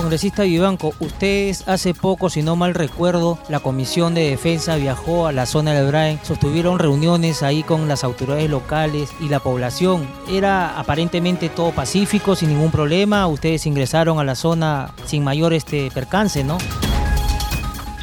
Congresista 0.00 0.44
Vivanco, 0.44 0.94
ustedes 0.98 1.68
hace 1.68 1.92
poco, 1.92 2.30
si 2.30 2.42
no 2.42 2.56
mal 2.56 2.72
recuerdo, 2.72 3.38
la 3.50 3.60
Comisión 3.60 4.14
de 4.14 4.30
Defensa 4.30 4.76
viajó 4.76 5.26
a 5.26 5.32
la 5.32 5.44
zona 5.44 5.74
del 5.74 5.88
Brain, 5.88 6.18
sostuvieron 6.22 6.78
reuniones 6.78 7.42
ahí 7.42 7.62
con 7.62 7.86
las 7.86 8.02
autoridades 8.02 8.48
locales 8.48 9.10
y 9.20 9.28
la 9.28 9.40
población. 9.40 10.08
Era 10.26 10.78
aparentemente 10.78 11.50
todo 11.50 11.72
pacífico, 11.72 12.34
sin 12.34 12.48
ningún 12.48 12.70
problema. 12.70 13.26
Ustedes 13.26 13.66
ingresaron 13.66 14.18
a 14.18 14.24
la 14.24 14.36
zona 14.36 14.90
sin 15.04 15.22
mayor 15.22 15.52
este 15.52 15.90
percance, 15.90 16.44
¿no? 16.44 16.56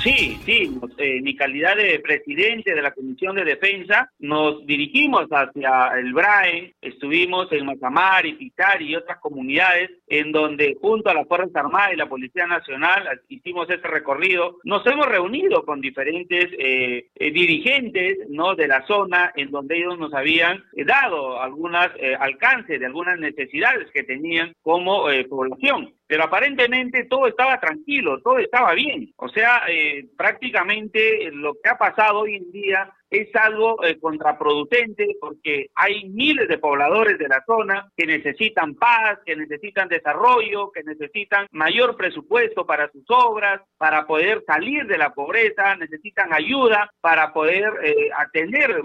Sí, 0.08 0.40
sí, 0.46 0.80
en 1.00 1.24
mi 1.26 1.36
calidad 1.36 1.76
de 1.76 2.00
presidente 2.00 2.74
de 2.74 2.82
la 2.82 2.94
Comisión 2.94 3.36
de 3.36 3.44
Defensa, 3.44 4.10
nos 4.20 4.66
dirigimos 4.66 5.26
hacia 5.30 6.00
el 6.00 6.14
BRAE, 6.14 6.76
estuvimos 6.80 7.52
en 7.52 7.66
Mazamar 7.66 8.26
y 8.26 8.36
Pitar 8.36 8.82
y 8.82 8.96
otras 8.96 9.18
comunidades 9.18 9.92
en 10.08 10.32
donde 10.32 10.78
junto 10.80 11.10
a 11.10 11.14
las 11.14 11.28
Fuerzas 11.28 11.54
Armadas 11.54 11.92
y 11.92 11.98
la 11.98 12.08
Policía 12.08 12.48
Nacional 12.48 13.20
hicimos 13.28 13.70
ese 13.70 13.86
recorrido. 13.86 14.60
Nos 14.64 14.88
hemos 14.88 15.08
reunido 15.08 15.66
con 15.66 15.82
diferentes 15.82 16.54
eh, 16.58 17.08
eh, 17.14 17.32
dirigentes 17.32 18.30
¿no? 18.30 18.56
de 18.56 18.70
la 18.70 18.88
zona 18.88 19.34
en 19.36 19.52
donde 19.52 19.78
ellos 19.78 20.00
nos 20.00 20.14
habían 20.14 20.64
eh, 20.78 20.86
dado 20.86 21.42
algunas 21.42 21.90
alcances 22.22 22.80
de 22.80 22.86
algunas 22.86 23.20
necesidades 23.20 23.92
que 23.92 24.04
tenían 24.04 24.54
como 24.62 25.08
población 25.30 25.97
pero 26.08 26.24
aparentemente 26.24 27.04
todo 27.06 27.28
estaba 27.28 27.60
tranquilo, 27.60 28.22
todo 28.22 28.40
estaba 28.40 28.74
bien. 28.74 29.14
O 29.18 29.28
sea, 29.28 29.64
eh, 29.68 30.08
prácticamente 30.18 31.30
lo 31.32 31.56
que 31.62 31.70
ha 31.70 31.78
pasado 31.78 32.20
hoy 32.20 32.38
en 32.38 32.52
día 32.52 32.94
es 33.10 33.34
algo 33.36 33.84
eh, 33.84 34.00
contraproducente 34.00 35.16
porque 35.20 35.68
hay 35.76 36.10
miles 36.10 36.48
de 36.48 36.58
pobladores 36.58 37.18
de 37.18 37.28
la 37.28 37.44
zona 37.46 37.90
que 37.96 38.06
necesitan 38.06 38.76
paz, 38.76 39.20
que 39.26 39.36
necesitan 39.36 39.88
desarrollo, 39.88 40.72
que 40.72 40.84
necesitan 40.84 41.48
mayor 41.52 41.96
presupuesto 41.96 42.66
para 42.66 42.92
sus 42.92 43.06
obras, 43.10 43.62
para 43.78 44.06
poder 44.06 44.44
salir 44.46 44.86
de 44.88 44.98
la 44.98 45.14
pobreza, 45.14 45.76
necesitan 45.76 46.34
ayuda 46.34 46.92
para 47.02 47.34
poder 47.34 47.72
eh, 47.84 48.10
atender 48.18 48.82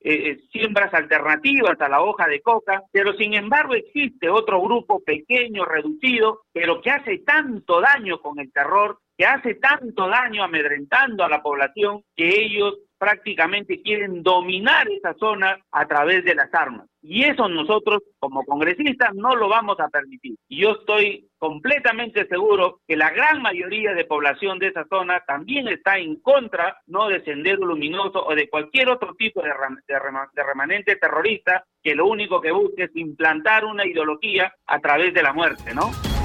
eh, 0.00 0.38
siembras 0.52 0.92
alternativas 0.94 1.80
a 1.80 1.88
la 1.88 2.02
hoja 2.02 2.26
de 2.28 2.40
coca, 2.40 2.82
pero 2.92 3.14
sin 3.14 3.34
embargo 3.34 3.74
existe 3.74 4.28
otro 4.28 4.60
grupo 4.60 5.02
pequeño, 5.02 5.64
reducido, 5.64 6.42
pero 6.52 6.80
que 6.80 6.90
hace 6.90 7.18
tanto 7.18 7.80
daño 7.80 8.20
con 8.20 8.38
el 8.38 8.52
terror 8.52 8.98
que 9.16 9.24
hace 9.24 9.54
tanto 9.54 10.08
daño 10.08 10.44
amedrentando 10.44 11.24
a 11.24 11.28
la 11.28 11.42
población 11.42 12.02
que 12.14 12.28
ellos 12.40 12.74
prácticamente 12.98 13.82
quieren 13.82 14.22
dominar 14.22 14.88
esa 14.88 15.14
zona 15.14 15.58
a 15.70 15.86
través 15.86 16.24
de 16.24 16.34
las 16.34 16.52
armas. 16.54 16.86
Y 17.02 17.24
eso 17.24 17.48
nosotros 17.48 18.02
como 18.18 18.44
congresistas 18.44 19.14
no 19.14 19.36
lo 19.36 19.48
vamos 19.48 19.78
a 19.78 19.88
permitir. 19.88 20.36
Y 20.48 20.62
yo 20.62 20.72
estoy 20.72 21.28
completamente 21.38 22.26
seguro 22.26 22.80
que 22.86 22.96
la 22.96 23.10
gran 23.10 23.42
mayoría 23.42 23.94
de 23.94 24.04
población 24.04 24.58
de 24.58 24.68
esa 24.68 24.86
zona 24.88 25.22
también 25.26 25.68
está 25.68 25.98
en 25.98 26.16
contra 26.16 26.78
no 26.86 27.08
de 27.08 27.22
Sendero 27.22 27.64
Luminoso 27.64 28.26
o 28.26 28.34
de 28.34 28.48
cualquier 28.48 28.88
otro 28.88 29.14
tipo 29.14 29.42
de, 29.42 29.50
de 29.86 30.42
remanente 30.42 30.96
terrorista 30.96 31.64
que 31.82 31.94
lo 31.94 32.06
único 32.06 32.40
que 32.40 32.50
busque 32.50 32.84
es 32.84 32.96
implantar 32.96 33.64
una 33.64 33.86
ideología 33.86 34.52
a 34.66 34.80
través 34.80 35.14
de 35.14 35.22
la 35.22 35.32
muerte, 35.32 35.74
¿no? 35.74 36.15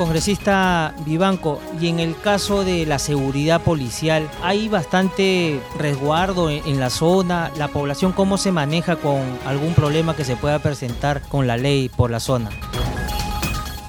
Congresista 0.00 0.94
Vivanco, 1.04 1.60
y 1.78 1.88
en 1.88 2.00
el 2.00 2.18
caso 2.18 2.64
de 2.64 2.86
la 2.86 2.98
seguridad 2.98 3.62
policial, 3.62 4.30
¿hay 4.42 4.66
bastante 4.66 5.60
resguardo 5.78 6.48
en, 6.48 6.80
la 6.80 6.88
zona? 6.88 7.50
¿La 7.58 7.68
población 7.68 8.12
cómo 8.12 8.38
se 8.38 8.50
maneja 8.50 8.96
con 8.96 9.20
algún 9.44 9.74
problema 9.74 10.16
que 10.16 10.24
se 10.24 10.36
pueda 10.36 10.58
presentar 10.58 11.20
con 11.28 11.46
la 11.46 11.58
ley 11.58 11.90
por 11.94 12.10
la 12.10 12.18
zona? 12.18 12.48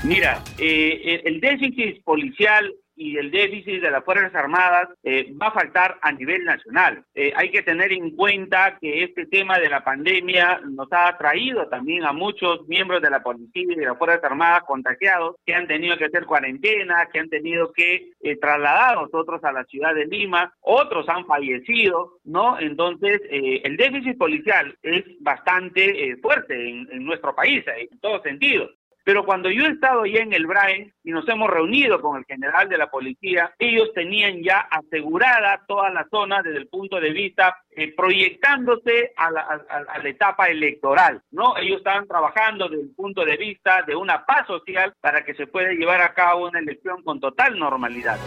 Mira, 0.04 0.44
eh, 0.58 1.22
el 1.24 1.40
déficit 1.40 2.04
policial 2.04 2.74
y 3.02 3.18
el 3.18 3.32
déficit 3.32 3.82
de 3.82 3.90
las 3.90 4.06
Fuerzas 4.06 4.34
Armadas 4.36 4.90
eh, 5.02 5.34
va 5.42 5.48
a 5.48 5.52
faltar 5.52 5.98
a 6.04 6.12
nivel 6.12 6.46
nacional. 6.46 7.04
Eh, 7.16 7.34
hay 7.36 7.50
que 7.50 7.64
tener 7.64 7.92
en 7.92 8.16
cuenta 8.16 8.78
que 8.80 9.04
este 9.04 9.26
tema 9.26 9.58
de 9.58 9.70
la 9.70 9.84
pandemia 9.84 10.62
nos 10.70 10.88
ha 10.92 11.18
traído 11.18 11.68
también 11.68 12.06
a 12.06 12.14
muchos 12.14 12.68
miembros 12.68 13.02
de 13.02 13.10
la 13.10 13.24
policía 13.24 13.64
y 13.64 13.76
de 13.76 13.86
las 13.86 13.98
Fuerzas 13.98 14.24
Armadas 14.24 14.64
contagiados 14.68 15.36
que 15.44 15.56
han 15.56 15.68
tenido 15.68 15.98
que 15.98 16.06
hacer 16.06 16.28
cuarentena, 16.28 17.08
que 17.12 17.20
han 17.20 17.30
tenido 17.30 17.74
que 17.74 18.12
eh, 18.22 18.38
trasladar 18.38 18.98
a 18.98 19.02
nosotros 19.02 19.44
a 19.44 19.52
la 19.52 19.64
ciudad 19.64 19.96
de 19.96 20.06
Lima, 20.06 20.54
otros 20.60 21.10
han 21.10 21.26
fallecido, 21.26 22.20
¿no? 22.24 22.60
Entonces, 22.60 23.20
el 23.32 23.78
déficit 23.78 24.18
policial 24.18 24.78
es 24.84 25.04
bastante 25.22 26.16
fuerte 26.22 26.70
en, 26.70 26.88
en 26.92 27.04
nuestro 27.04 27.34
país, 27.34 27.64
en 27.66 28.00
todos 28.00 28.22
sentidos. 28.22 28.70
Pero 29.04 29.26
cuando 29.26 29.50
yo 29.50 29.66
he 29.66 29.70
estado 29.70 30.06
ya 30.06 30.22
en 30.22 30.34
el 30.34 30.46
BRAE 30.46 30.94
y 31.04 31.12
nos 31.12 31.28
hemos 31.28 31.50
reunido 31.50 32.02
con 32.02 32.18
el 32.18 32.26
general 32.26 32.70
de 32.70 32.78
la 32.78 32.90
policía, 32.90 33.54
ellos 33.58 33.92
tenían 33.94 34.44
ya 34.44 34.60
asegurada 34.60 35.64
toda 35.68 35.90
la 35.90 36.08
zona 36.10 36.42
desde 36.42 36.60
el 36.60 36.68
punto 36.68 37.00
de 37.00 37.12
vista 37.12 37.58
eh, 37.72 37.94
proyectándose 37.96 39.14
a 39.16 39.32
la, 39.32 39.42
a 39.42 40.00
la, 40.00 40.10
etapa 40.10 40.48
electoral, 40.48 41.22
¿no? 41.32 41.58
Ellos 41.58 41.78
estaban 41.78 42.08
trabajando 42.08 42.68
desde 42.68 42.84
el 42.84 42.96
punto 42.96 43.24
de 43.24 43.38
vista 43.38 43.82
de 43.84 43.96
una 43.96 44.26
paz 44.26 44.46
social 44.46 44.94
para 45.00 45.24
que 45.24 45.34
se 45.36 45.48
pueda 45.48 45.72
llevar 45.72 46.02
a 46.02 46.14
cabo 46.14 46.48
una 46.48 46.60
elección 46.60 47.02
con 47.04 47.20
total 47.20 47.58
normalidad. 47.58 48.20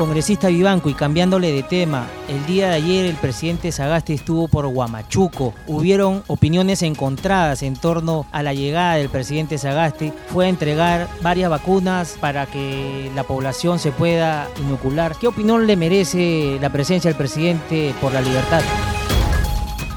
Congresista 0.00 0.48
Vivanco, 0.48 0.88
y 0.88 0.94
cambiándole 0.94 1.52
de 1.52 1.62
tema, 1.62 2.06
el 2.26 2.46
día 2.46 2.70
de 2.70 2.76
ayer 2.76 3.04
el 3.04 3.16
presidente 3.16 3.70
Sagasti 3.70 4.14
estuvo 4.14 4.48
por 4.48 4.64
Huamachuco. 4.64 5.52
Hubieron 5.66 6.22
opiniones 6.26 6.80
encontradas 6.80 7.62
en 7.62 7.76
torno 7.76 8.24
a 8.32 8.42
la 8.42 8.54
llegada 8.54 8.94
del 8.94 9.10
presidente 9.10 9.58
Sagasti. 9.58 10.10
Fue 10.28 10.46
a 10.46 10.48
entregar 10.48 11.06
varias 11.20 11.50
vacunas 11.50 12.16
para 12.18 12.46
que 12.46 13.10
la 13.14 13.24
población 13.24 13.78
se 13.78 13.92
pueda 13.92 14.48
inocular. 14.58 15.16
¿Qué 15.20 15.26
opinión 15.26 15.66
le 15.66 15.76
merece 15.76 16.56
la 16.62 16.70
presencia 16.70 17.10
del 17.10 17.18
presidente 17.18 17.94
por 18.00 18.14
la 18.14 18.22
libertad? 18.22 18.62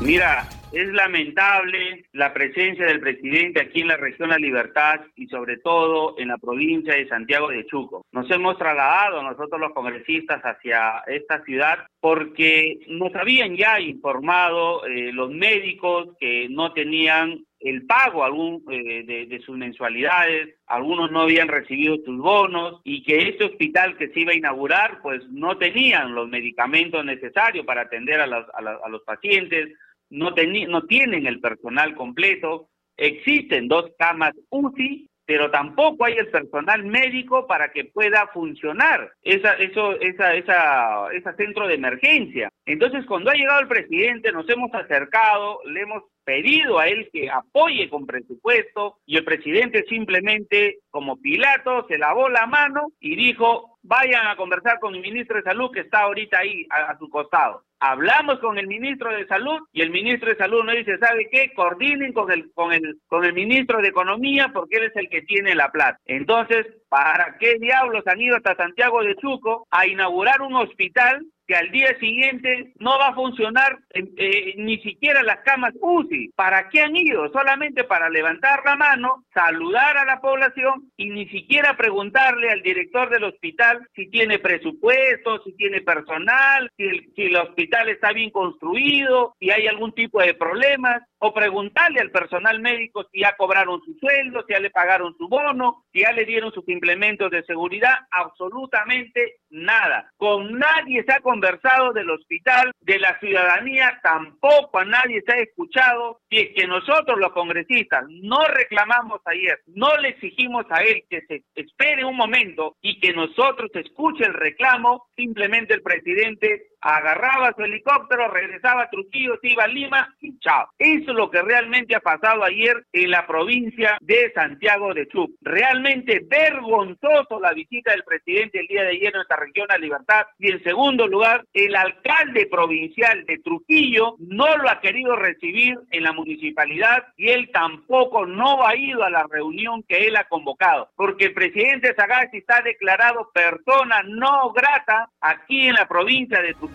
Mira, 0.02 0.50
es 0.74 0.88
lamentable 0.92 2.06
la 2.14 2.34
presencia 2.34 2.86
del 2.86 3.00
presidente 3.00 3.62
aquí 3.62 3.82
en 3.82 3.90
la 3.90 3.98
región 3.98 4.30
La 4.30 4.38
Libertad 4.38 5.02
y 5.16 5.28
sobre 5.28 5.58
todo 5.58 6.16
en 6.18 6.30
la 6.30 6.38
provincia 6.38 6.96
de 6.96 7.08
Santiago 7.08 7.50
de 7.50 7.66
Chuco. 7.68 8.06
Nos 8.12 8.30
hemos 8.32 8.58
trasladado 8.58 9.22
nosotros 9.22 9.62
los 9.62 9.74
congresistas 9.74 10.42
hacia 10.42 11.04
esta 11.08 11.44
ciudad 11.44 11.86
porque 12.00 12.80
nos 12.88 13.14
habían 13.16 13.56
ya 13.56 13.80
informado 13.80 14.86
eh, 14.86 15.12
los 15.14 15.30
médicos 15.32 16.10
que 16.20 16.48
no 16.50 16.74
tenían 16.74 17.46
el 17.60 17.86
pago 17.86 18.26
algún, 18.26 18.62
eh, 18.70 19.26
de, 19.30 19.40
sus 19.46 19.56
mensualidades, 19.56 20.56
algunos 20.68 21.12
no 21.12 21.22
habían 21.22 21.48
recibido 21.48 21.96
sus 22.04 22.18
bonos 22.18 22.82
y 22.84 23.04
que 23.04 23.30
este 23.30 23.46
hospital 23.46 23.96
que 23.96 24.10
se 24.10 24.20
iba 24.20 24.34
a 24.34 24.36
inaugurar 24.36 25.00
pues 25.02 25.22
no 25.30 25.58
tenían 25.58 26.14
los 26.14 26.28
medicamentos 26.28 27.06
necesarios 27.06 27.66
para 27.66 27.84
atender 27.84 28.20
a 28.20 28.28
los, 28.28 28.46
a 28.54 28.90
los 28.90 29.04
pacientes, 29.04 29.70
no, 30.13 30.30
no 30.67 30.82
tienen 30.84 31.26
el 31.26 31.39
personal 31.39 31.95
completo, 31.95 32.69
existen 32.95 33.67
dos 33.67 33.91
camas 33.97 34.34
UCI, 34.49 35.10
pero 35.26 35.49
tampoco 35.49 36.06
hay 36.06 36.13
el 36.13 36.28
personal 36.28 36.84
médico 36.84 37.47
para 37.47 37.71
que 37.71 37.86
pueda 37.86 38.28
funcionar 38.28 39.12
esa, 39.21 39.54
eso, 39.54 39.99
esa, 39.99 40.36
esa, 40.36 41.08
ese 41.13 41.34
centro 41.34 41.67
de 41.67 41.76
emergencia. 41.76 42.49
Entonces, 42.65 43.06
cuando 43.06 43.32
ha 43.32 43.36
llegado 43.36 43.62
el 43.62 43.67
presidente, 43.67 44.32
nos 44.32 44.47
hemos 44.49 44.73
acercado, 44.73 45.62
le 45.65 45.82
hemos 45.82 46.04
pedido 46.24 46.80
a 46.80 46.88
él 46.88 47.10
que 47.12 47.30
apoye 47.30 47.90
con 47.90 48.06
presupuesto 48.06 48.98
y 49.06 49.18
el 49.18 49.24
presidente 49.24 49.84
simplemente, 49.88 50.80
como 50.90 51.18
Pilato, 51.18 51.86
se 51.88 51.98
lavó 51.98 52.30
la 52.30 52.46
mano 52.46 52.92
y 53.00 53.16
dijo, 53.16 53.78
vayan 53.84 54.28
a 54.28 54.36
conversar 54.36 54.80
con 54.80 54.96
el 54.96 55.02
ministro 55.02 55.38
de 55.38 55.44
Salud 55.44 55.72
que 55.72 55.82
está 55.82 56.02
ahorita 56.02 56.40
ahí 56.40 56.66
a, 56.70 56.98
su 56.98 57.10
costado. 57.10 57.64
Hablamos 57.80 58.40
con 58.40 58.58
el 58.58 58.68
ministro 58.68 59.12
de 59.12 59.28
Salud 59.28 59.60
y 59.74 59.82
el 59.82 59.90
ministro 59.90 60.30
de 60.30 60.38
Salud 60.38 60.64
nos 60.64 60.76
dice, 60.76 60.98
¿sabe 61.00 61.28
qué? 61.30 61.54
Coordinen 61.54 62.14
con 62.14 62.32
el, 62.32 62.52
con 62.54 62.72
el, 62.72 62.98
con 63.08 63.26
el 63.26 63.34
ministro 63.34 63.82
de 63.82 63.90
Economía 63.90 64.52
porque 64.54 64.78
él 64.78 64.86
es 64.86 64.96
el 64.96 65.10
que 65.10 65.24
tiene 65.24 65.54
la 65.54 65.70
plata. 65.70 66.00
Entonces, 66.06 66.66
¿para 66.88 67.38
qué 67.40 67.58
diablos 67.60 68.08
han 68.08 68.22
ido 68.22 68.38
hasta 68.38 68.56
Santiago 68.56 69.04
de 69.04 69.16
Chuco 69.18 69.68
a 69.70 69.86
inaugurar 69.86 70.42
un 70.42 70.56
hospital 70.56 71.26
que 71.47 71.56
al 71.56 71.71
día 71.71 71.97
siguiente 71.99 72.73
no 72.79 72.97
va 72.97 73.10
a 73.10 73.15
funcionar 73.15 73.79
eh, 73.93 74.53
ni 74.58 74.77
siquiera 74.79 75.23
las 75.23 75.39
camas 75.39 75.73
UCI. 75.79 76.29
¿Para 76.36 76.69
qué 76.69 76.82
han 76.82 76.95
ido? 76.95 77.32
Solamente 77.32 77.84
para 77.84 78.10
levantar 78.10 78.62
la 78.65 78.75
mano, 78.75 79.25
saludar 79.34 79.97
a 79.97 80.06
la 80.06 80.21
población 80.21 80.91
y 80.97 81.10
ni 81.10 81.27
siquiera 81.29 81.75
preguntarle 81.75 82.49
al 82.49 82.62
director 82.62 83.10
del 83.10 83.25
hospital 83.25 83.88
si 83.95 84.10
tiene 84.10 84.39
presupuesto, 84.39 85.43
si 85.43 85.53
tiene 85.53 85.82
personal, 85.82 86.71
si 86.77 86.84
el, 86.84 87.12
si 87.15 87.23
el 87.23 87.36
hospital 87.36 87.89
está 87.89 88.13
bien 88.13 88.29
construido, 88.29 89.36
si 89.39 89.51
hay 89.51 89.67
algún 89.67 89.93
tipo 89.93 90.21
de 90.21 90.34
problemas 90.34 91.03
o 91.19 91.34
preguntarle 91.34 92.01
al 92.01 92.12
personal 92.12 92.60
médico 92.60 93.06
si 93.12 93.21
ya 93.21 93.36
cobraron 93.38 93.82
su 93.86 93.93
sueldo, 93.93 94.43
si 94.45 94.53
ya 94.53 94.60
le 94.60 94.69
pagaron 94.69 95.15
su 95.17 95.27
bono, 95.29 95.86
si 95.93 96.01
ya 96.01 96.12
le 96.12 96.25
dieron 96.25 96.51
sus 96.51 96.67
implementos 96.67 97.32
de 97.32 97.43
seguridad, 97.43 97.95
absolutamente 98.12 99.38
nada. 99.49 100.12
Con 100.17 100.60
nadie 100.60 101.03
se 101.03 101.13
ha 101.13 101.21
conversado 101.34 101.93
del 101.93 102.12
hospital, 102.12 102.72
de 102.82 103.00
la 103.00 103.17
ciudadanía 103.19 104.00
tampoco 104.04 104.78
a 104.78 104.86
nadie 104.86 105.24
se 105.26 105.34
ha 105.34 105.39
escuchado. 105.39 106.19
Si 106.30 106.38
es 106.38 106.50
que 106.56 106.67
nosotros 106.67 107.17
los 107.17 107.32
congresistas 107.32 108.06
no 108.08 108.46
reclamamos 108.46 109.19
ayer, 109.26 109.60
no 109.65 109.98
le 109.98 110.10
exigimos 110.10 110.65
a 110.69 110.84
él 110.84 111.04
que 111.10 111.22
se 111.22 111.43
espere 111.56 112.06
un 112.06 112.15
momento 112.15 112.76
y 112.82 113.00
que 113.00 113.13
nosotros 113.13 113.72
escuche 113.74 114.26
el 114.26 114.34
reclamo, 114.36 115.08
simplemente 115.15 115.74
el 115.74 115.82
presidente 115.82 116.67
agarraba 116.84 117.54
su 117.56 117.63
helicóptero, 117.63 118.28
regresaba 118.28 118.84
a 118.84 118.89
Trujillo, 118.89 119.38
se 119.41 119.50
iba 119.50 119.63
a 119.63 119.67
Lima 119.67 120.13
y 120.22 120.38
chao. 120.39 120.67
Eso 120.78 121.12
es 121.12 121.17
lo 121.17 121.32
que 121.32 121.41
realmente 121.41 121.96
ha 121.96 122.02
pasado 122.02 122.43
ayer 122.43 122.86
en 122.91 123.12
la 123.12 123.26
provincia 123.26 123.98
de 124.02 124.32
Santiago 124.34 124.93
de 124.93 125.08
Chuc. 125.08 125.32
Realmente 125.41 126.22
vergonzoso 126.28 127.39
la 127.39 127.54
visita 127.54 127.91
del 127.91 128.04
presidente 128.04 128.60
el 128.60 128.67
día 128.67 128.84
de 128.84 128.89
ayer 128.89 129.15
en 129.15 129.22
esta 129.22 129.38
región 129.38 129.67
a 129.72 129.78
Libertad. 129.78 130.26
Y 130.39 130.52
en 130.52 130.63
segundo 130.63 131.08
lugar, 131.08 131.46
el 131.54 131.76
alcalde 131.76 132.48
provincial 132.48 133.26
de 133.26 133.38
Trujillo 133.39 134.15
no 134.19 134.58
lo 134.58 134.69
ha 134.69 134.82
querido 134.82 135.15
recibir 135.15 135.78
en 135.91 136.04
la 136.04 136.12
municipalidad 136.12 137.08
y 137.15 137.30
él 137.30 137.50
tampoco 137.54 138.26
no 138.26 138.65
ha 138.65 138.76
ido 138.76 139.04
a 139.04 139.10
la 139.10 139.26
reunión 139.30 139.84
que 139.84 140.08
él 140.08 140.17
ha 140.17 140.26
convocado, 140.26 140.89
porque 140.96 141.26
el 141.26 141.34
presidente 141.34 141.96
Sagasti 141.96 142.39
está 142.39 142.62
declarado 142.62 143.30
persona 143.34 144.04
no 144.04 144.52
grata 144.52 145.10
aquí 145.22 145.67
en 145.67 145.76
la 145.76 145.88
provincia 145.88 146.41
de 146.41 146.54
Trujillo 146.54 146.73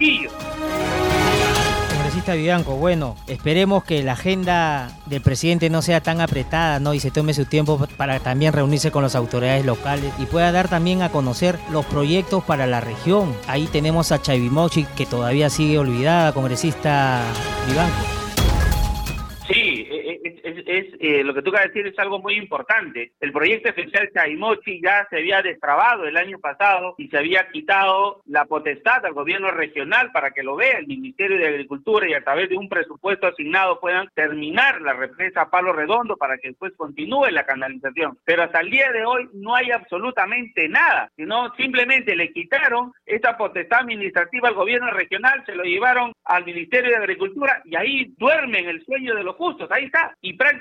Congresista 1.88 2.34
Vivanco, 2.34 2.76
bueno, 2.76 3.16
esperemos 3.26 3.82
que 3.82 4.02
la 4.02 4.12
agenda 4.12 4.90
del 5.06 5.20
presidente 5.20 5.70
no 5.70 5.82
sea 5.82 6.00
tan 6.00 6.20
apretada, 6.20 6.78
¿no? 6.78 6.94
Y 6.94 7.00
se 7.00 7.10
tome 7.10 7.34
su 7.34 7.46
tiempo 7.46 7.84
para 7.96 8.20
también 8.20 8.52
reunirse 8.52 8.90
con 8.90 9.02
las 9.02 9.16
autoridades 9.16 9.66
locales 9.66 10.12
y 10.18 10.26
pueda 10.26 10.52
dar 10.52 10.68
también 10.68 11.02
a 11.02 11.10
conocer 11.10 11.58
los 11.70 11.84
proyectos 11.86 12.44
para 12.44 12.66
la 12.66 12.80
región. 12.80 13.34
Ahí 13.48 13.66
tenemos 13.66 14.12
a 14.12 14.22
Chaivimochi, 14.22 14.84
que 14.96 15.06
todavía 15.06 15.50
sigue 15.50 15.78
olvidada, 15.78 16.32
congresista 16.32 17.22
Vivanco 17.68 18.17
es, 20.68 20.84
eh, 21.00 21.24
lo 21.24 21.32
que 21.32 21.40
tú 21.40 21.48
acabas 21.48 21.72
de 21.72 21.80
decir 21.80 21.92
es 21.92 21.98
algo 21.98 22.20
muy 22.20 22.34
importante. 22.34 23.12
El 23.20 23.32
proyecto 23.32 23.70
especial 23.70 24.10
Chaimochi 24.12 24.82
ya 24.82 25.06
se 25.08 25.16
había 25.16 25.40
destrabado 25.40 26.04
el 26.04 26.16
año 26.18 26.38
pasado 26.38 26.94
y 26.98 27.08
se 27.08 27.16
había 27.16 27.48
quitado 27.48 28.20
la 28.26 28.44
potestad 28.44 29.04
al 29.06 29.14
gobierno 29.14 29.50
regional 29.50 30.12
para 30.12 30.30
que 30.32 30.42
lo 30.42 30.56
vea 30.56 30.78
el 30.78 30.86
Ministerio 30.86 31.38
de 31.38 31.48
Agricultura 31.48 32.06
y 32.06 32.12
a 32.12 32.22
través 32.22 32.50
de 32.50 32.58
un 32.58 32.68
presupuesto 32.68 33.26
asignado 33.26 33.80
puedan 33.80 34.08
terminar 34.14 34.82
la 34.82 34.92
represa 34.92 35.48
Palo 35.48 35.72
Redondo 35.72 36.18
para 36.18 36.36
que 36.36 36.48
después 36.48 36.74
continúe 36.76 37.30
la 37.30 37.46
canalización. 37.46 38.18
Pero 38.26 38.42
hasta 38.42 38.60
el 38.60 38.68
día 38.68 38.92
de 38.92 39.06
hoy 39.06 39.26
no 39.32 39.54
hay 39.54 39.70
absolutamente 39.70 40.68
nada, 40.68 41.10
sino 41.16 41.50
simplemente 41.54 42.14
le 42.14 42.30
quitaron 42.30 42.92
esta 43.06 43.38
potestad 43.38 43.80
administrativa 43.80 44.48
al 44.48 44.54
gobierno 44.54 44.90
regional, 44.90 45.42
se 45.46 45.54
lo 45.54 45.64
llevaron 45.64 46.12
al 46.24 46.44
Ministerio 46.44 46.90
de 46.90 46.96
Agricultura 46.96 47.62
y 47.64 47.74
ahí 47.74 48.12
duermen 48.18 48.68
el 48.68 48.84
sueño 48.84 49.14
de 49.14 49.24
los 49.24 49.36
justos, 49.36 49.70
ahí 49.70 49.86
está. 49.86 50.14
Y 50.20 50.34
prácticamente 50.34 50.57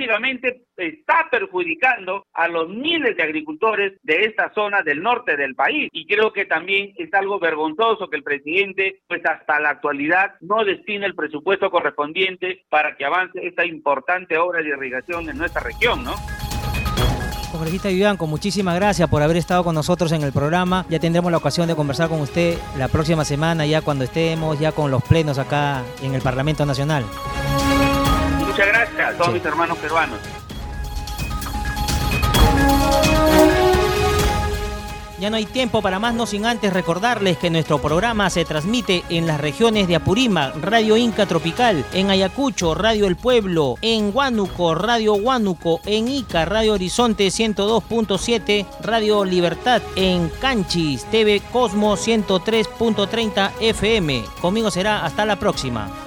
está 0.78 1.28
perjudicando 1.30 2.26
a 2.34 2.48
los 2.48 2.70
miles 2.70 3.16
de 3.18 3.24
agricultores 3.24 3.94
de 4.04 4.26
esta 4.26 4.54
zona 4.54 4.82
del 4.84 5.02
norte 5.02 5.36
del 5.38 5.56
país. 5.56 5.90
Y 5.92 6.06
creo 6.06 6.32
que 6.34 6.46
también 6.46 6.94
es 6.98 7.14
algo 7.14 7.40
vergonzoso 7.40 8.10
que 8.10 8.18
el 8.18 8.24
presidente, 8.24 9.02
pues 9.08 9.26
hasta 9.26 9.60
la 9.60 9.72
actualidad, 9.72 10.36
no 10.42 10.64
destine 10.64 11.06
el 11.06 11.16
presupuesto 11.16 11.70
correspondiente 11.72 12.64
para 12.70 12.96
que 12.96 13.06
avance 13.06 13.40
esta 13.46 13.66
importante 13.66 14.38
obra 14.38 14.62
de 14.62 14.70
irrigación 14.70 15.30
en 15.30 15.38
nuestra 15.38 15.62
región, 15.62 16.04
¿no? 16.04 16.16
Congresista 17.52 17.88
Vivanco, 17.90 18.28
muchísimas 18.28 18.76
gracias 18.76 19.10
por 19.10 19.24
haber 19.24 19.38
estado 19.38 19.64
con 19.64 19.74
nosotros 19.74 20.12
en 20.12 20.22
el 20.22 20.34
programa. 20.34 20.86
Ya 20.90 21.00
tendremos 21.00 21.32
la 21.32 21.38
ocasión 21.38 21.68
de 21.68 21.76
conversar 21.76 22.10
con 22.10 22.20
usted 22.20 22.58
la 22.78 22.88
próxima 22.88 23.24
semana, 23.26 23.66
ya 23.66 23.82
cuando 23.82 24.04
estemos 24.04 24.60
ya 24.60 24.74
con 24.74 24.92
los 24.92 25.02
plenos 25.04 25.40
acá 25.40 25.84
en 26.04 26.14
el 26.14 26.22
Parlamento 26.22 26.66
Nacional. 26.66 27.06
Muchas 28.58 28.74
gracias 28.74 29.14
a 29.14 29.18
todos 29.20 29.34
mis 29.34 29.46
hermanos 29.46 29.78
peruanos. 29.78 30.20
Ya 35.20 35.30
no 35.30 35.36
hay 35.36 35.46
tiempo 35.46 35.84
para 35.84 36.00
más, 36.00 36.16
no 36.16 36.26
sin 36.26 36.48
antes 36.48 36.74
recordarles 36.74 37.38
que 37.38 37.52
nuestro 37.52 37.80
programa 37.80 38.32
se 38.32 38.46
transmite 38.46 39.04
en 39.10 39.28
las 39.28 39.40
regiones 39.40 39.88
de 39.88 39.98
Apurímac, 39.98 40.56
Radio 40.56 40.98
Inca 40.98 41.28
Tropical, 41.28 41.86
en 41.94 42.10
Ayacucho, 42.10 42.74
Radio 42.74 43.06
El 43.06 43.16
Pueblo, 43.16 43.76
en 43.84 44.10
Huánuco, 44.12 44.74
Radio 44.74 45.14
Huánuco, 45.14 45.80
en 45.86 46.08
Ica, 46.08 46.46
Radio 46.46 46.74
Horizonte 46.74 47.28
102.7, 47.28 48.66
Radio 48.82 49.24
Libertad, 49.24 49.84
en 49.96 50.30
Canchis, 50.42 51.06
TV 51.12 51.44
Cosmo 51.54 51.96
103.30 51.96 53.52
FM. 53.60 54.24
Conmigo 54.42 54.72
será 54.72 55.06
hasta 55.06 55.28
la 55.28 55.36
próxima. 55.36 56.07